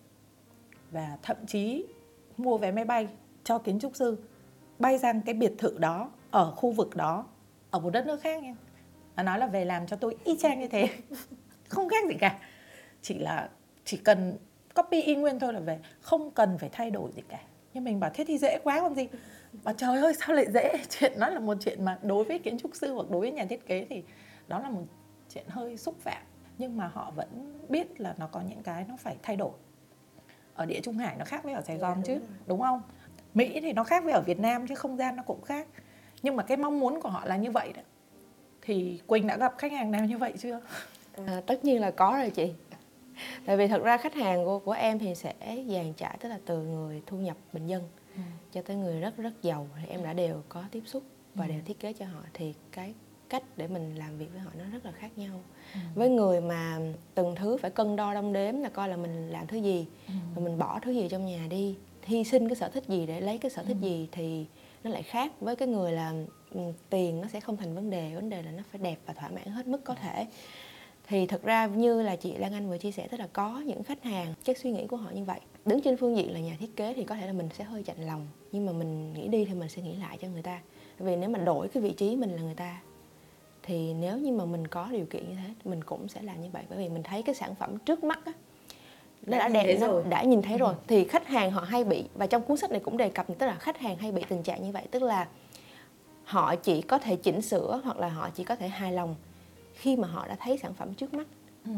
và 0.91 1.17
thậm 1.21 1.37
chí 1.47 1.85
mua 2.37 2.57
vé 2.57 2.71
máy 2.71 2.85
bay 2.85 3.07
cho 3.43 3.57
kiến 3.57 3.79
trúc 3.79 3.95
sư 3.95 4.23
bay 4.81 4.99
sang 4.99 5.21
cái 5.21 5.35
biệt 5.35 5.53
thự 5.57 5.77
đó 5.79 6.11
ở 6.31 6.51
khu 6.51 6.71
vực 6.71 6.95
đó 6.95 7.25
ở 7.71 7.79
một 7.79 7.89
đất 7.89 8.05
nước 8.05 8.21
khác 8.21 8.43
nha. 8.43 8.55
Và 9.15 9.23
nói 9.23 9.39
là 9.39 9.47
về 9.47 9.65
làm 9.65 9.87
cho 9.87 9.95
tôi 9.95 10.15
y 10.23 10.37
chang 10.37 10.59
như 10.59 10.67
thế. 10.67 10.89
Không 11.69 11.89
khác 11.89 12.05
gì 12.09 12.15
cả. 12.19 12.39
Chỉ 13.01 13.19
là 13.19 13.49
chỉ 13.85 13.97
cần 13.97 14.37
copy 14.75 15.01
y 15.01 15.15
nguyên 15.15 15.39
thôi 15.39 15.53
là 15.53 15.59
về. 15.59 15.79
Không 16.01 16.31
cần 16.31 16.57
phải 16.57 16.69
thay 16.71 16.91
đổi 16.91 17.11
gì 17.15 17.21
cả. 17.29 17.39
Nhưng 17.73 17.83
mình 17.83 17.99
bảo 17.99 18.11
thế 18.13 18.23
thì 18.27 18.37
dễ 18.37 18.59
quá 18.63 18.81
còn 18.81 18.95
gì. 18.95 19.07
Mà 19.63 19.73
trời 19.73 19.97
ơi 20.01 20.13
sao 20.19 20.35
lại 20.35 20.45
dễ? 20.51 20.77
Chuyện 20.89 21.19
đó 21.19 21.29
là 21.29 21.39
một 21.39 21.57
chuyện 21.61 21.85
mà 21.85 21.99
đối 22.03 22.23
với 22.23 22.39
kiến 22.39 22.57
trúc 22.59 22.75
sư 22.75 22.93
hoặc 22.93 23.09
đối 23.09 23.21
với 23.21 23.31
nhà 23.31 23.45
thiết 23.45 23.65
kế 23.67 23.85
thì 23.89 24.03
đó 24.47 24.59
là 24.59 24.69
một 24.69 24.81
chuyện 25.33 25.45
hơi 25.47 25.77
xúc 25.77 25.95
phạm. 25.99 26.21
Nhưng 26.57 26.77
mà 26.77 26.87
họ 26.87 27.11
vẫn 27.15 27.57
biết 27.69 28.01
là 28.01 28.15
nó 28.17 28.27
có 28.31 28.41
những 28.49 28.63
cái 28.63 28.85
nó 28.89 28.95
phải 28.99 29.15
thay 29.23 29.35
đổi. 29.35 29.51
Ở 30.53 30.65
địa 30.65 30.79
trung 30.83 30.97
hải 30.97 31.15
nó 31.15 31.25
khác 31.25 31.43
với 31.43 31.53
ở 31.53 31.61
sài 31.61 31.77
Dạ, 31.77 31.87
gòn 31.87 32.01
chứ 32.05 32.13
rồi. 32.13 32.23
đúng 32.45 32.61
không 32.61 32.81
mỹ 33.33 33.59
thì 33.61 33.73
nó 33.73 33.83
khác 33.83 34.03
với 34.03 34.13
ở 34.13 34.21
việt 34.21 34.39
nam 34.39 34.67
chứ 34.67 34.75
không 34.75 34.97
gian 34.97 35.15
nó 35.15 35.23
cũng 35.23 35.41
khác 35.41 35.67
nhưng 36.23 36.35
mà 36.35 36.43
cái 36.43 36.57
mong 36.57 36.79
muốn 36.79 37.01
của 37.01 37.09
họ 37.09 37.25
là 37.25 37.37
như 37.37 37.51
vậy 37.51 37.73
đó 37.73 37.81
thì 38.61 39.01
quỳnh 39.07 39.27
đã 39.27 39.37
gặp 39.37 39.53
khách 39.57 39.71
hàng 39.71 39.91
nào 39.91 40.05
như 40.05 40.17
vậy 40.17 40.33
chưa 40.39 40.59
À, 41.27 41.41
tất 41.45 41.65
nhiên 41.65 41.81
là 41.81 41.91
có 41.91 42.15
rồi 42.17 42.29
chị 42.29 42.51
tại 43.45 43.57
vì 43.57 43.67
thật 43.67 43.83
ra 43.83 43.97
khách 43.97 44.13
hàng 44.13 44.45
của 44.45 44.59
của 44.59 44.71
em 44.71 44.99
thì 44.99 45.15
sẽ 45.15 45.33
dàn 45.69 45.93
trải 45.97 46.17
tức 46.21 46.29
là 46.29 46.39
từ 46.45 46.63
người 46.63 47.01
thu 47.05 47.17
nhập 47.17 47.37
bình 47.53 47.67
dân 47.67 47.83
Ừ. 48.15 48.21
cho 48.51 48.61
tới 48.61 48.75
người 48.77 48.99
rất 48.99 49.17
rất 49.17 49.31
giàu 49.41 49.67
thì 49.81 49.87
em 49.89 50.03
đã 50.03 50.13
đều 50.13 50.43
có 50.49 50.63
tiếp 50.71 50.83
xúc 50.85 51.03
và 51.35 51.45
Ừ. 51.45 51.49
đều 51.51 51.59
thiết 51.65 51.79
kế 51.79 51.93
cho 51.93 52.05
họ 52.05 52.19
thì 52.33 52.53
cái 52.71 52.93
cách 53.29 53.43
để 53.57 53.67
mình 53.67 53.95
làm 53.95 54.17
việc 54.17 54.27
với 54.31 54.39
họ 54.41 54.51
nó 54.57 54.63
rất 54.73 54.85
là 54.85 54.91
khác 54.91 55.09
nhau 55.15 55.39
Ừ. 55.73 55.79
với 55.95 56.09
người 56.09 56.41
mà 56.41 56.79
từng 57.15 57.35
thứ 57.35 57.57
phải 57.57 57.71
cân 57.71 57.95
đo 57.95 58.13
đong 58.13 58.33
đếm 58.33 58.59
là 58.59 58.69
coi 58.69 58.89
là 58.89 58.97
mình 58.97 59.29
làm 59.29 59.47
thứ 59.47 59.57
gì 59.57 59.87
Ừ. 60.07 60.13
và 60.35 60.41
mình 60.43 60.57
bỏ 60.57 60.79
thứ 60.81 60.91
gì 60.91 61.09
trong 61.09 61.25
nhà 61.25 61.47
đi 61.49 61.75
hy 62.05 62.23
sinh 62.23 62.47
cái 62.49 62.55
sở 62.55 62.69
thích 62.69 62.83
gì 62.87 63.05
để 63.05 63.21
lấy 63.21 63.37
cái 63.37 63.51
sở 63.51 63.63
thích 63.63 63.77
Ừ. 63.81 63.85
gì 63.87 64.07
thì 64.11 64.45
nó 64.83 64.91
lại 64.91 65.03
khác 65.03 65.31
với 65.39 65.55
cái 65.55 65.67
người 65.67 65.91
là 65.91 66.13
ừ, 66.51 66.59
tiền 66.89 67.21
nó 67.21 67.27
sẽ 67.27 67.39
không 67.39 67.57
thành 67.57 67.75
vấn 67.75 67.89
đề 67.89 68.15
vấn 68.15 68.29
đề 68.29 68.41
là 68.43 68.51
nó 68.51 68.63
phải 68.71 68.81
đẹp 68.81 68.97
và 69.05 69.13
thỏa 69.13 69.29
mãn 69.29 69.45
hết 69.47 69.67
mức 69.67 69.83
có 69.83 69.93
thể. 69.95 70.25
Thì 71.07 71.25
thật 71.27 71.43
ra 71.43 71.65
như 71.67 72.01
là 72.01 72.15
chị 72.15 72.35
Lan 72.37 72.53
Anh 72.53 72.69
vừa 72.69 72.77
chia 72.77 72.91
sẻ 72.91 73.07
tức 73.11 73.19
là 73.19 73.27
có 73.33 73.59
những 73.65 73.83
khách 73.83 74.03
hàng 74.03 74.33
cái 74.45 74.55
suy 74.55 74.71
nghĩ 74.71 74.87
của 74.87 74.97
họ 74.97 75.09
như 75.11 75.23
vậy. 75.23 75.39
Đứng 75.65 75.81
trên 75.81 75.97
phương 75.97 76.17
diện 76.17 76.33
là 76.33 76.39
nhà 76.39 76.55
thiết 76.59 76.75
kế 76.75 76.93
thì 76.93 77.03
có 77.03 77.15
thể 77.15 77.27
là 77.27 77.33
mình 77.33 77.49
sẽ 77.57 77.63
hơi 77.63 77.83
chạnh 77.83 78.07
lòng 78.07 78.27
nhưng 78.51 78.65
mà 78.65 78.71
mình 78.71 79.13
nghĩ 79.13 79.27
đi 79.27 79.45
thì 79.45 79.53
mình 79.53 79.69
sẽ 79.69 79.81
nghĩ 79.81 79.95
lại 79.95 80.17
cho 80.21 80.27
người 80.27 80.41
ta. 80.43 80.61
Vì 80.99 81.15
nếu 81.15 81.29
mà 81.29 81.39
đổi 81.39 81.67
cái 81.67 81.83
vị 81.83 81.91
trí 81.97 82.15
mình 82.15 82.31
là 82.35 82.41
người 82.41 82.55
ta 82.55 82.81
thì 83.63 83.93
nếu 83.93 84.17
như 84.17 84.31
mà 84.31 84.45
mình 84.45 84.67
có 84.67 84.87
điều 84.91 85.05
kiện 85.05 85.29
như 85.29 85.35
thế 85.35 85.53
mình 85.65 85.83
cũng 85.83 86.07
sẽ 86.07 86.21
làm 86.21 86.41
như 86.41 86.49
vậy. 86.53 86.63
Bởi 86.69 86.77
vì 86.77 86.89
mình 86.89 87.03
thấy 87.03 87.21
cái 87.23 87.35
sản 87.35 87.55
phẩm 87.55 87.77
trước 87.85 88.03
mắt 88.03 88.25
á 88.25 88.31
Đã 89.25 89.37
đã 89.37 89.49
đẹp 89.49 89.77
rồi. 89.79 90.03
đã 90.09 90.23
nhìn 90.23 90.41
thấy 90.41 90.57
rồi 90.57 90.73
Ừ. 90.73 90.79
thì 90.87 91.03
khách 91.03 91.27
hàng 91.27 91.51
họ 91.51 91.61
hay 91.61 91.83
bị 91.83 92.03
và 92.15 92.27
trong 92.27 92.41
cuốn 92.41 92.57
sách 92.57 92.71
này 92.71 92.79
cũng 92.79 92.97
đề 92.97 93.09
cập 93.09 93.25
tức 93.39 93.45
là 93.45 93.55
khách 93.55 93.77
hàng 93.79 93.97
hay 93.97 94.11
bị 94.11 94.21
tình 94.29 94.43
trạng 94.43 94.63
như 94.63 94.71
vậy 94.71 94.83
tức 94.91 95.03
là 95.03 95.27
họ 96.23 96.55
chỉ 96.55 96.81
có 96.81 96.97
thể 96.99 97.15
chỉnh 97.15 97.41
sửa 97.41 97.81
hoặc 97.83 97.97
là 97.97 98.07
họ 98.07 98.29
chỉ 98.35 98.43
có 98.43 98.55
thể 98.55 98.67
hài 98.67 98.91
lòng 98.91 99.15
khi 99.73 99.95
mà 99.95 100.07
họ 100.07 100.27
đã 100.27 100.35
thấy 100.39 100.57
sản 100.57 100.73
phẩm 100.73 100.93
trước 100.93 101.13
mắt 101.13 101.27
Ừ. 101.65 101.71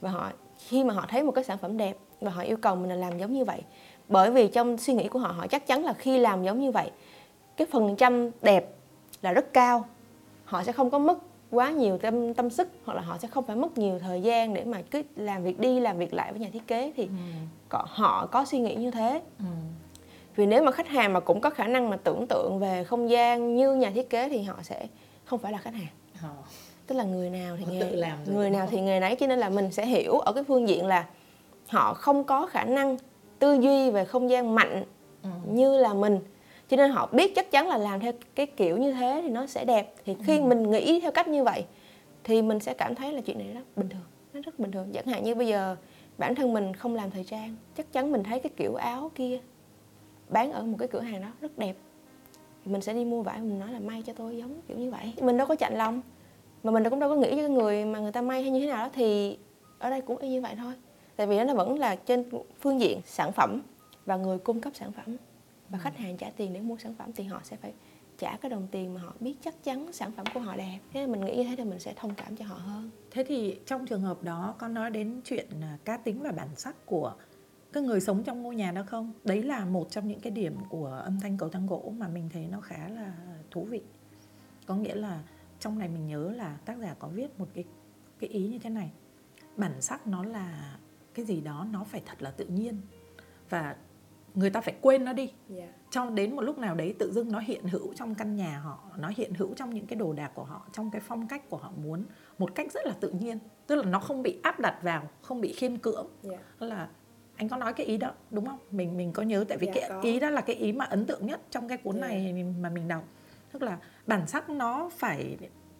và 0.00 0.10
họ 0.10 0.30
khi 0.68 0.84
mà 0.84 0.94
họ 0.94 1.06
thấy 1.08 1.22
một 1.22 1.32
cái 1.32 1.44
sản 1.44 1.58
phẩm 1.58 1.76
đẹp 1.76 1.96
và 2.20 2.30
họ 2.30 2.42
yêu 2.42 2.56
cầu 2.56 2.76
mình 2.76 2.88
là 2.88 2.94
làm 2.96 3.18
giống 3.18 3.32
như 3.32 3.44
vậy 3.44 3.62
bởi 4.08 4.30
vì 4.30 4.48
trong 4.48 4.78
suy 4.78 4.94
nghĩ 4.94 5.08
của 5.08 5.18
họ 5.18 5.28
họ 5.28 5.46
chắc 5.46 5.66
chắn 5.66 5.84
là 5.84 5.92
khi 5.92 6.18
làm 6.18 6.44
giống 6.44 6.60
như 6.60 6.70
vậy 6.70 6.90
cái 7.56 7.66
phần 7.72 7.96
trăm 7.96 8.30
đẹp 8.42 8.74
là 9.22 9.32
rất 9.32 9.52
cao 9.52 9.84
họ 10.44 10.62
sẽ 10.64 10.72
không 10.72 10.90
có 10.90 10.98
mất 10.98 11.18
quá 11.52 11.70
nhiều 11.70 11.98
tâm 11.98 12.34
tâm 12.34 12.50
sức 12.50 12.68
hoặc 12.84 12.94
là 12.94 13.00
họ 13.02 13.18
sẽ 13.18 13.28
không 13.28 13.44
phải 13.44 13.56
mất 13.56 13.78
nhiều 13.78 13.98
thời 13.98 14.22
gian 14.22 14.54
để 14.54 14.64
mà 14.64 14.82
cứ 14.90 15.02
làm 15.16 15.44
việc 15.44 15.60
đi 15.60 15.80
làm 15.80 15.98
việc 15.98 16.14
lại 16.14 16.32
với 16.32 16.40
nhà 16.40 16.48
thiết 16.52 16.66
kế 16.66 16.92
thì 16.96 17.02
Ừ. 17.70 17.78
họ 17.86 18.26
có 18.26 18.44
suy 18.44 18.58
nghĩ 18.58 18.74
như 18.74 18.90
thế 18.90 19.22
Ừ. 19.38 19.44
vì 20.36 20.46
nếu 20.46 20.62
mà 20.64 20.72
khách 20.72 20.88
hàng 20.88 21.12
mà 21.12 21.20
cũng 21.20 21.40
có 21.40 21.50
khả 21.50 21.66
năng 21.66 21.90
mà 21.90 21.96
tưởng 21.96 22.26
tượng 22.28 22.58
về 22.58 22.84
không 22.84 23.10
gian 23.10 23.56
như 23.56 23.74
nhà 23.74 23.90
thiết 23.90 24.10
kế 24.10 24.28
thì 24.28 24.42
họ 24.42 24.54
sẽ 24.62 24.86
không 25.24 25.38
phải 25.38 25.52
là 25.52 25.58
khách 25.58 25.74
hàng 25.74 25.86
Ờ. 26.22 26.28
tức 26.86 26.94
là 26.94 27.04
người 27.04 27.30
nào 27.30 27.56
thì 27.58 27.64
Họ 27.64 27.70
nghề 27.72 27.90
làm 27.90 28.18
người 28.26 28.50
nào 28.50 28.66
thì 28.70 28.80
nghề 28.80 29.00
nấy 29.00 29.16
cho 29.16 29.26
nên 29.26 29.38
là 29.38 29.48
mình 29.48 29.72
sẽ 29.72 29.86
hiểu 29.86 30.18
ở 30.18 30.32
cái 30.32 30.44
phương 30.44 30.68
diện 30.68 30.86
là 30.86 31.06
họ 31.68 31.94
không 31.94 32.24
có 32.24 32.46
khả 32.46 32.64
năng 32.64 32.96
tư 33.38 33.52
duy 33.60 33.90
về 33.90 34.04
không 34.04 34.30
gian 34.30 34.54
mạnh 34.54 34.84
Ừ. 35.22 35.28
như 35.48 35.78
là 35.78 35.94
mình 35.94 36.18
cho 36.72 36.76
nên 36.76 36.90
họ 36.90 37.08
biết 37.12 37.34
chắc 37.34 37.50
chắn 37.50 37.68
là 37.68 37.78
làm 37.78 38.00
theo 38.00 38.12
cái 38.34 38.46
kiểu 38.46 38.76
như 38.76 38.92
thế 38.92 39.20
thì 39.22 39.28
nó 39.28 39.46
sẽ 39.46 39.64
đẹp. 39.64 39.94
Thì 40.04 40.16
khi 40.26 40.38
Ừ. 40.38 40.44
mình 40.44 40.70
nghĩ 40.70 41.00
theo 41.00 41.10
cách 41.10 41.28
như 41.28 41.44
vậy 41.44 41.64
thì 42.24 42.42
mình 42.42 42.60
sẽ 42.60 42.74
cảm 42.74 42.94
thấy 42.94 43.12
là 43.12 43.20
chuyện 43.20 43.38
này 43.38 43.48
rất 43.54 43.60
bình 43.76 43.88
thường 43.88 44.02
nó 44.32 44.40
rất 44.44 44.58
bình 44.58 44.72
thường. 44.72 44.92
Chẳng 44.92 45.06
hạn 45.06 45.24
như 45.24 45.34
bây 45.34 45.46
giờ 45.46 45.76
bản 46.18 46.34
thân 46.34 46.52
mình 46.52 46.74
không 46.74 46.94
làm 46.94 47.10
thời 47.10 47.24
trang 47.24 47.56
chắc 47.76 47.92
chắn 47.92 48.12
mình 48.12 48.22
thấy 48.22 48.40
cái 48.40 48.50
kiểu 48.56 48.74
áo 48.74 49.10
kia 49.14 49.38
bán 50.28 50.52
ở 50.52 50.62
một 50.62 50.76
cái 50.78 50.88
cửa 50.88 51.00
hàng 51.00 51.20
đó 51.22 51.28
rất 51.40 51.58
đẹp. 51.58 51.74
Thì 52.64 52.72
mình 52.72 52.80
sẽ 52.80 52.94
đi 52.94 53.04
mua 53.04 53.22
vải 53.22 53.40
mình 53.40 53.58
nói 53.58 53.72
là 53.72 53.80
may 53.80 54.02
cho 54.06 54.12
tôi 54.12 54.36
giống 54.36 54.60
kiểu 54.68 54.76
như 54.78 54.90
vậy. 54.90 55.12
Mình 55.20 55.36
đâu 55.36 55.46
có 55.46 55.54
chạnh 55.56 55.74
lòng 55.78 56.00
mà 56.62 56.70
mình 56.70 56.90
cũng 56.90 56.98
đâu 56.98 57.10
có 57.10 57.16
nghĩ 57.16 57.30
cho 57.30 57.36
cái 57.36 57.48
người 57.48 57.84
mà 57.84 57.98
người 57.98 58.12
ta 58.12 58.22
may 58.22 58.42
hay 58.42 58.50
như 58.50 58.60
thế 58.60 58.66
nào 58.66 58.84
đó 58.86 58.90
thì 58.94 59.38
ở 59.78 59.90
đây 59.90 60.00
cũng 60.00 60.16
y 60.18 60.28
như 60.28 60.40
vậy 60.40 60.54
thôi. 60.58 60.72
Tại 61.16 61.26
vì 61.26 61.44
nó 61.44 61.54
vẫn 61.54 61.78
là 61.78 61.96
trên 61.96 62.24
phương 62.60 62.80
diện 62.80 63.00
sản 63.04 63.32
phẩm 63.32 63.60
và 64.06 64.16
người 64.16 64.38
cung 64.38 64.60
cấp 64.60 64.72
sản 64.76 64.92
phẩm 64.92 65.16
và 65.72 65.78
khách 65.78 65.96
hàng 65.96 66.16
trả 66.16 66.30
tiền 66.30 66.52
để 66.52 66.60
mua 66.60 66.78
sản 66.78 66.94
phẩm 66.98 67.10
thì 67.12 67.24
họ 67.24 67.40
sẽ 67.44 67.56
phải 67.56 67.72
trả 68.18 68.36
cái 68.36 68.50
đồng 68.50 68.68
tiền 68.70 68.94
mà 68.94 69.00
họ 69.00 69.14
biết 69.20 69.34
chắc 69.40 69.64
chắn 69.64 69.92
sản 69.92 70.12
phẩm 70.16 70.26
của 70.34 70.40
họ 70.40 70.56
đẹp 70.56 70.78
thế 70.92 71.06
mình 71.06 71.24
nghĩ 71.24 71.36
như 71.36 71.44
thế 71.44 71.54
thì 71.56 71.64
mình 71.64 71.78
sẽ 71.78 71.94
thông 71.96 72.14
cảm 72.14 72.36
cho 72.36 72.44
họ 72.44 72.54
hơn 72.54 72.90
Thế 73.10 73.24
thì 73.24 73.58
trong 73.66 73.86
trường 73.86 74.00
hợp 74.00 74.22
đó 74.22 74.54
con 74.58 74.74
nói 74.74 74.90
đến 74.90 75.20
chuyện 75.24 75.46
à, 75.60 75.78
cá 75.84 75.96
tính 75.96 76.22
và 76.22 76.32
bản 76.32 76.48
sắc 76.56 76.86
của 76.86 77.14
cái 77.72 77.82
người 77.82 78.00
sống 78.00 78.22
trong 78.22 78.42
ngôi 78.42 78.56
nhà 78.56 78.72
đó 78.72 78.82
không? 78.86 79.12
Đấy 79.24 79.42
là 79.42 79.64
một 79.64 79.90
trong 79.90 80.08
những 80.08 80.20
cái 80.20 80.30
điểm 80.30 80.56
của 80.68 81.00
âm 81.04 81.20
thanh 81.20 81.36
cầu 81.36 81.48
thang 81.48 81.66
gỗ 81.66 81.92
mà 81.96 82.08
mình 82.08 82.28
thấy 82.32 82.46
nó 82.50 82.60
khá 82.60 82.88
là 82.88 83.14
thú 83.50 83.64
vị. 83.64 83.82
Có 84.66 84.76
nghĩa 84.76 84.94
là 84.94 85.22
trong 85.60 85.78
này 85.78 85.88
mình 85.88 86.06
nhớ 86.06 86.30
là 86.30 86.56
tác 86.64 86.78
giả 86.78 86.94
có 86.98 87.08
viết 87.08 87.38
một 87.38 87.48
cái 87.54 87.64
cái 88.18 88.30
ý 88.30 88.48
như 88.48 88.58
thế 88.58 88.70
này. 88.70 88.90
Bản 89.56 89.80
sắc 89.80 90.06
nó 90.06 90.24
là 90.24 90.78
cái 91.14 91.24
gì 91.24 91.40
đó 91.40 91.66
nó 91.72 91.84
phải 91.84 92.02
thật 92.06 92.22
là 92.22 92.30
tự 92.30 92.44
nhiên 92.44 92.80
và 93.50 93.76
người 94.34 94.50
ta 94.50 94.60
phải 94.60 94.74
quên 94.80 95.04
nó 95.04 95.12
đi. 95.12 95.32
Dạ. 95.48 95.66
Cho 95.90 96.10
đến 96.10 96.36
một 96.36 96.42
lúc 96.42 96.58
nào 96.58 96.74
đấy 96.74 96.94
tự 96.98 97.12
dưng 97.12 97.32
nó 97.32 97.38
hiện 97.38 97.64
hữu 97.64 97.94
trong 97.94 98.14
căn 98.14 98.36
nhà 98.36 98.58
họ 98.58 98.78
nó 98.98 99.10
hiện 99.16 99.34
hữu 99.34 99.54
trong 99.54 99.74
những 99.74 99.86
cái 99.86 99.96
đồ 99.96 100.12
đạc 100.12 100.30
của 100.34 100.44
họ 100.44 100.66
trong 100.72 100.90
cái 100.90 101.00
phong 101.04 101.28
cách 101.28 101.50
của 101.50 101.56
họ 101.56 101.72
muốn 101.76 102.04
một 102.38 102.54
cách 102.54 102.72
rất 102.72 102.86
là 102.86 102.92
tự 103.00 103.10
nhiên. 103.10 103.38
Tức 103.66 103.74
là 103.74 103.82
nó 103.84 104.00
không 104.00 104.22
bị 104.22 104.40
áp 104.42 104.60
đặt 104.60 104.78
vào 104.82 105.08
không 105.22 105.40
bị 105.40 105.52
khiên 105.52 105.78
cưỡng. 105.78 106.06
Dạ. 106.22 106.36
Tức 106.58 106.66
là 106.66 106.88
anh 107.36 107.48
có 107.48 107.56
nói 107.56 107.72
cái 107.72 107.86
ý 107.86 107.96
đó 107.96 108.12
đúng 108.30 108.46
không? 108.46 108.58
Mình 108.70 108.96
mình 108.96 109.12
có 109.12 109.22
nhớ 109.22 109.44
tại 109.48 109.58
vì 109.58 109.66
Dạ, 109.66 109.72
cái 109.74 109.84
có. 109.88 110.00
ý 110.00 110.20
đó 110.20 110.30
là 110.30 110.40
cái 110.40 110.56
ý 110.56 110.72
mà 110.72 110.84
ấn 110.84 111.06
tượng 111.06 111.26
nhất 111.26 111.40
trong 111.50 111.68
cái 111.68 111.78
cuốn 111.78 111.94
Dạ. 112.00 112.08
này 112.08 112.44
mà 112.60 112.68
mình 112.70 112.88
đọc. 112.88 113.04
Tức 113.52 113.62
là 113.62 113.78
bản 114.06 114.26
sắc 114.26 114.50
nó 114.50 114.90
phải 114.96 115.36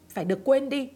phải 0.09 0.25
được 0.25 0.41
quên 0.45 0.69
đi 0.69 0.91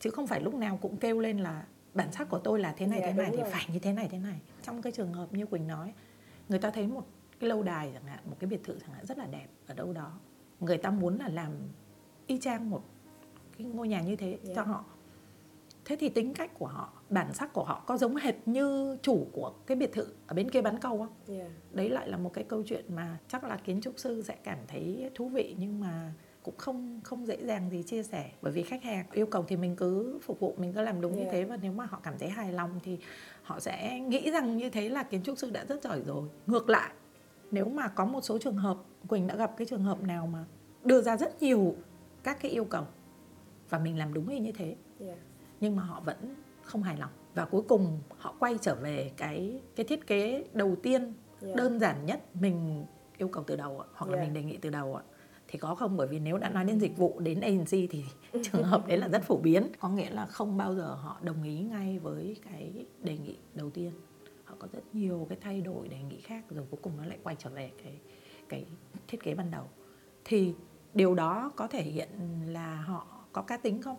chứ 0.00 0.10
không 0.10 0.26
phải 0.26 0.40
lúc 0.40 0.54
nào 0.54 0.78
cũng 0.82 0.96
kêu 0.96 1.20
lên 1.20 1.38
là 1.38 1.64
bản 1.94 2.12
sắc 2.12 2.28
của 2.30 2.38
tôi 2.38 2.60
là 2.60 2.74
thế 2.76 2.86
này 2.86 3.00
Dạ, 3.00 3.06
thế 3.06 3.12
này 3.12 3.30
thì 3.30 3.36
rồi. 3.42 3.50
phải 3.50 3.64
như 3.72 3.78
thế 3.78 3.92
này 3.92 4.08
thế 4.10 4.18
này. 4.18 4.40
Trong 4.62 4.82
cái 4.82 4.92
trường 4.92 5.12
hợp 5.12 5.32
như 5.32 5.46
quỳnh 5.46 5.66
nói 5.66 5.92
người 6.48 6.58
ta 6.58 6.70
thấy 6.70 6.86
một 6.86 7.06
cái 7.40 7.48
lâu 7.48 7.62
đài 7.62 7.90
chẳng 7.94 8.06
hạn 8.06 8.18
một 8.30 8.36
cái 8.38 8.50
biệt 8.50 8.64
thự 8.64 8.78
chẳng 8.80 8.90
hạn 8.90 9.06
rất 9.06 9.18
là 9.18 9.26
đẹp 9.26 9.46
ở 9.66 9.74
đâu 9.74 9.92
đó. 9.92 10.12
Người 10.60 10.78
ta 10.78 10.90
muốn 10.90 11.18
là 11.18 11.28
làm 11.28 11.52
y 12.26 12.38
chang 12.38 12.70
một 12.70 12.82
cái 13.58 13.66
ngôi 13.66 13.88
nhà 13.88 14.00
như 14.00 14.16
thế 14.16 14.38
Yeah. 14.44 14.56
cho 14.56 14.62
họ. 14.62 14.84
Thế 15.84 15.96
thì 16.00 16.08
tính 16.08 16.34
cách 16.34 16.50
của 16.58 16.66
họ 16.66 16.92
bản 17.10 17.32
sắc 17.34 17.52
của 17.52 17.64
họ 17.64 17.82
có 17.86 17.96
giống 17.96 18.16
hệt 18.16 18.34
như 18.46 18.96
chủ 19.02 19.26
của 19.32 19.52
cái 19.66 19.76
biệt 19.76 19.92
thự 19.92 20.06
ở 20.26 20.34
bên 20.34 20.50
kia 20.50 20.62
bán 20.62 20.78
cầu 20.80 20.98
không? 20.98 21.38
Đấy 21.72 21.88
lại 21.90 22.08
là 22.08 22.16
một 22.16 22.32
cái 22.34 22.44
câu 22.44 22.62
chuyện 22.66 22.84
mà 22.94 23.18
chắc 23.28 23.44
là 23.44 23.56
kiến 23.56 23.80
trúc 23.80 23.94
sư 23.96 24.22
sẽ 24.22 24.36
cảm 24.42 24.58
thấy 24.68 25.10
thú 25.14 25.28
vị 25.28 25.54
nhưng 25.58 25.80
mà 25.80 26.12
cũng 26.46 26.56
không 26.56 27.00
không 27.04 27.26
dễ 27.26 27.36
dàng 27.44 27.70
gì 27.70 27.82
chia 27.82 28.02
sẻ. 28.02 28.30
Bởi 28.42 28.52
vì 28.52 28.62
khách 28.62 28.82
hàng 28.82 29.06
yêu 29.12 29.26
cầu 29.26 29.44
thì 29.48 29.56
mình 29.56 29.76
cứ 29.76 30.18
phục 30.22 30.40
vụ 30.40 30.54
mình 30.58 30.72
cứ 30.72 30.80
làm 30.80 31.00
đúng 31.00 31.12
như 31.12 31.20
Yeah. 31.20 31.32
thế. 31.32 31.44
Và 31.44 31.56
nếu 31.62 31.72
mà 31.72 31.86
họ 31.86 32.00
cảm 32.02 32.14
thấy 32.18 32.28
hài 32.28 32.52
lòng 32.52 32.80
thì 32.84 32.98
họ 33.42 33.60
sẽ 33.60 34.00
nghĩ 34.00 34.30
rằng 34.30 34.56
như 34.56 34.70
thế 34.70 34.88
là 34.88 35.02
kiến 35.02 35.22
trúc 35.22 35.38
sư 35.38 35.50
đã 35.50 35.64
rất 35.64 35.82
giỏi 35.82 36.02
rồi. 36.06 36.28
Ngược 36.46 36.68
lại 36.68 36.90
nếu 37.50 37.64
mà 37.68 37.88
có 37.88 38.04
một 38.04 38.20
số 38.20 38.38
trường 38.38 38.56
hợp 38.56 38.76
quỳnh 39.08 39.26
đã 39.26 39.36
gặp 39.36 39.52
cái 39.56 39.66
trường 39.66 39.82
hợp 39.82 40.02
nào 40.02 40.26
mà 40.26 40.44
đưa 40.84 41.00
ra 41.02 41.16
rất 41.16 41.42
nhiều 41.42 41.74
các 42.22 42.38
cái 42.40 42.50
yêu 42.50 42.64
cầu 42.64 42.84
và 43.70 43.78
mình 43.78 43.98
làm 43.98 44.14
đúng 44.14 44.28
y 44.28 44.38
như 44.38 44.52
thế 44.52 44.76
nhưng 45.60 45.76
mà 45.76 45.82
họ 45.82 46.00
vẫn 46.00 46.34
không 46.62 46.82
hài 46.82 46.96
lòng. 46.96 47.10
Và 47.34 47.44
cuối 47.44 47.62
cùng 47.62 48.00
họ 48.18 48.34
quay 48.38 48.58
trở 48.60 48.74
về 48.74 49.12
cái 49.16 49.60
cái 49.76 49.86
thiết 49.86 50.06
kế 50.06 50.44
đầu 50.52 50.76
tiên 50.82 51.12
đơn 51.54 51.78
giản 51.78 52.06
nhất 52.06 52.20
mình 52.34 52.84
yêu 53.18 53.28
cầu 53.28 53.44
từ 53.46 53.56
đầu 53.56 53.82
hoặc 53.94 54.10
là 54.10 54.16
Yeah. 54.16 54.26
mình 54.26 54.34
đề 54.34 54.42
nghị 54.42 54.56
từ 54.56 54.70
đầu 54.70 54.94
ạ 54.94 55.02
thì 55.56 55.60
có 55.60 55.74
không? 55.74 55.96
Bởi 55.96 56.06
vì 56.06 56.18
nếu 56.18 56.38
đã 56.38 56.48
nói 56.48 56.64
đến 56.64 56.80
dịch 56.80 56.96
vụ 56.96 57.20
đến 57.20 57.40
agency 57.40 57.86
thì 57.86 58.04
trường 58.42 58.62
hợp 58.62 58.86
đấy 58.86 58.98
là 58.98 59.08
rất 59.08 59.22
phổ 59.22 59.36
biến. 59.36 59.66
Có 59.80 59.88
nghĩa 59.88 60.10
là 60.10 60.26
không 60.26 60.56
bao 60.56 60.74
giờ 60.74 60.94
họ 60.94 61.18
đồng 61.22 61.42
ý 61.42 61.60
ngay 61.60 61.98
với 61.98 62.36
cái 62.50 62.86
đề 63.02 63.18
nghị 63.18 63.36
đầu 63.54 63.70
tiên. 63.70 63.92
Họ 64.44 64.54
có 64.58 64.68
rất 64.72 64.82
nhiều 64.92 65.26
cái 65.28 65.38
thay 65.40 65.60
đổi 65.60 65.88
đề 65.88 65.98
nghị 65.98 66.20
khác 66.20 66.44
rồi 66.50 66.64
cuối 66.70 66.80
cùng 66.82 66.92
nó 66.96 67.04
lại 67.04 67.18
quay 67.22 67.36
trở 67.38 67.50
về 67.50 67.70
cái 67.84 67.92
cái 68.48 68.64
thiết 69.08 69.22
kế 69.22 69.34
ban 69.34 69.50
đầu. 69.50 69.64
Thì 70.24 70.54
điều 70.94 71.14
đó 71.14 71.52
có 71.56 71.66
thể 71.66 71.82
hiện 71.82 72.08
là 72.46 72.76
họ 72.76 73.06
có 73.32 73.42
cá 73.42 73.56
tính 73.56 73.82
không? 73.82 73.96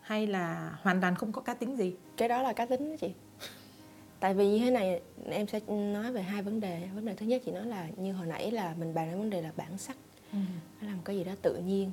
Hay 0.00 0.26
là 0.26 0.78
hoàn 0.82 1.00
toàn 1.00 1.14
không 1.14 1.32
có 1.32 1.42
cá 1.42 1.54
tính 1.54 1.76
gì? 1.76 1.96
Cái 2.16 2.28
đó 2.28 2.42
là 2.42 2.52
cá 2.52 2.66
tính 2.66 2.90
đó 2.90 2.96
chị. 3.00 3.14
Tại 4.20 4.34
vì 4.34 4.50
như 4.50 4.58
thế 4.58 4.70
này 4.70 5.00
em 5.24 5.46
sẽ 5.46 5.60
nói 5.68 6.12
về 6.12 6.22
hai 6.22 6.42
vấn 6.42 6.60
đề. 6.60 6.88
Vấn 6.94 7.04
đề 7.04 7.14
thứ 7.14 7.26
nhất 7.26 7.42
chị 7.44 7.52
nói 7.52 7.66
là 7.66 7.88
như 7.96 8.12
hồi 8.12 8.26
nãy 8.26 8.50
là 8.50 8.74
mình 8.78 8.94
bàn 8.94 9.10
đến 9.10 9.18
vấn 9.18 9.30
đề 9.30 9.42
là 9.42 9.52
bản 9.56 9.78
sắc 9.78 9.96
nó 10.80 10.86
là 10.88 10.94
một 10.94 11.02
cái 11.04 11.16
gì 11.16 11.24
đó 11.24 11.32
tự 11.42 11.56
nhiên. 11.56 11.90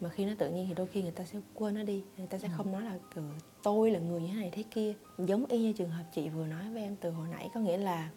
Mà 0.00 0.08
khi 0.08 0.24
nó 0.24 0.32
tự 0.38 0.50
nhiên 0.50 0.64
thì 0.68 0.74
đôi 0.74 0.86
khi 0.86 1.02
người 1.02 1.10
ta 1.10 1.24
sẽ 1.24 1.38
quên 1.54 1.74
nó 1.74 1.82
đi. 1.82 2.02
Người 2.18 2.26
ta 2.26 2.38
sẽ 2.38 2.48
không 2.56 2.72
nói 2.72 2.82
là 2.82 2.98
"Ừ, 3.14 3.22
tôi 3.62 3.90
là 3.90 3.98
người 3.98 4.20
như 4.20 4.28
thế 4.28 4.34
này 4.34 4.50
thế 4.52 4.62
kia. 4.70 4.92
Giống 5.18 5.46
y 5.46 5.58
như 5.58 5.72
trường 5.72 5.90
hợp 5.90 6.04
chị 6.14 6.28
vừa 6.28 6.46
nói 6.46 6.62
với 6.72 6.82
em 6.82 6.96
từ 7.00 7.10
hồi 7.10 7.28
nãy 7.30 7.48
có 7.54 7.60
nghĩa 7.60 7.76
là 7.76 8.10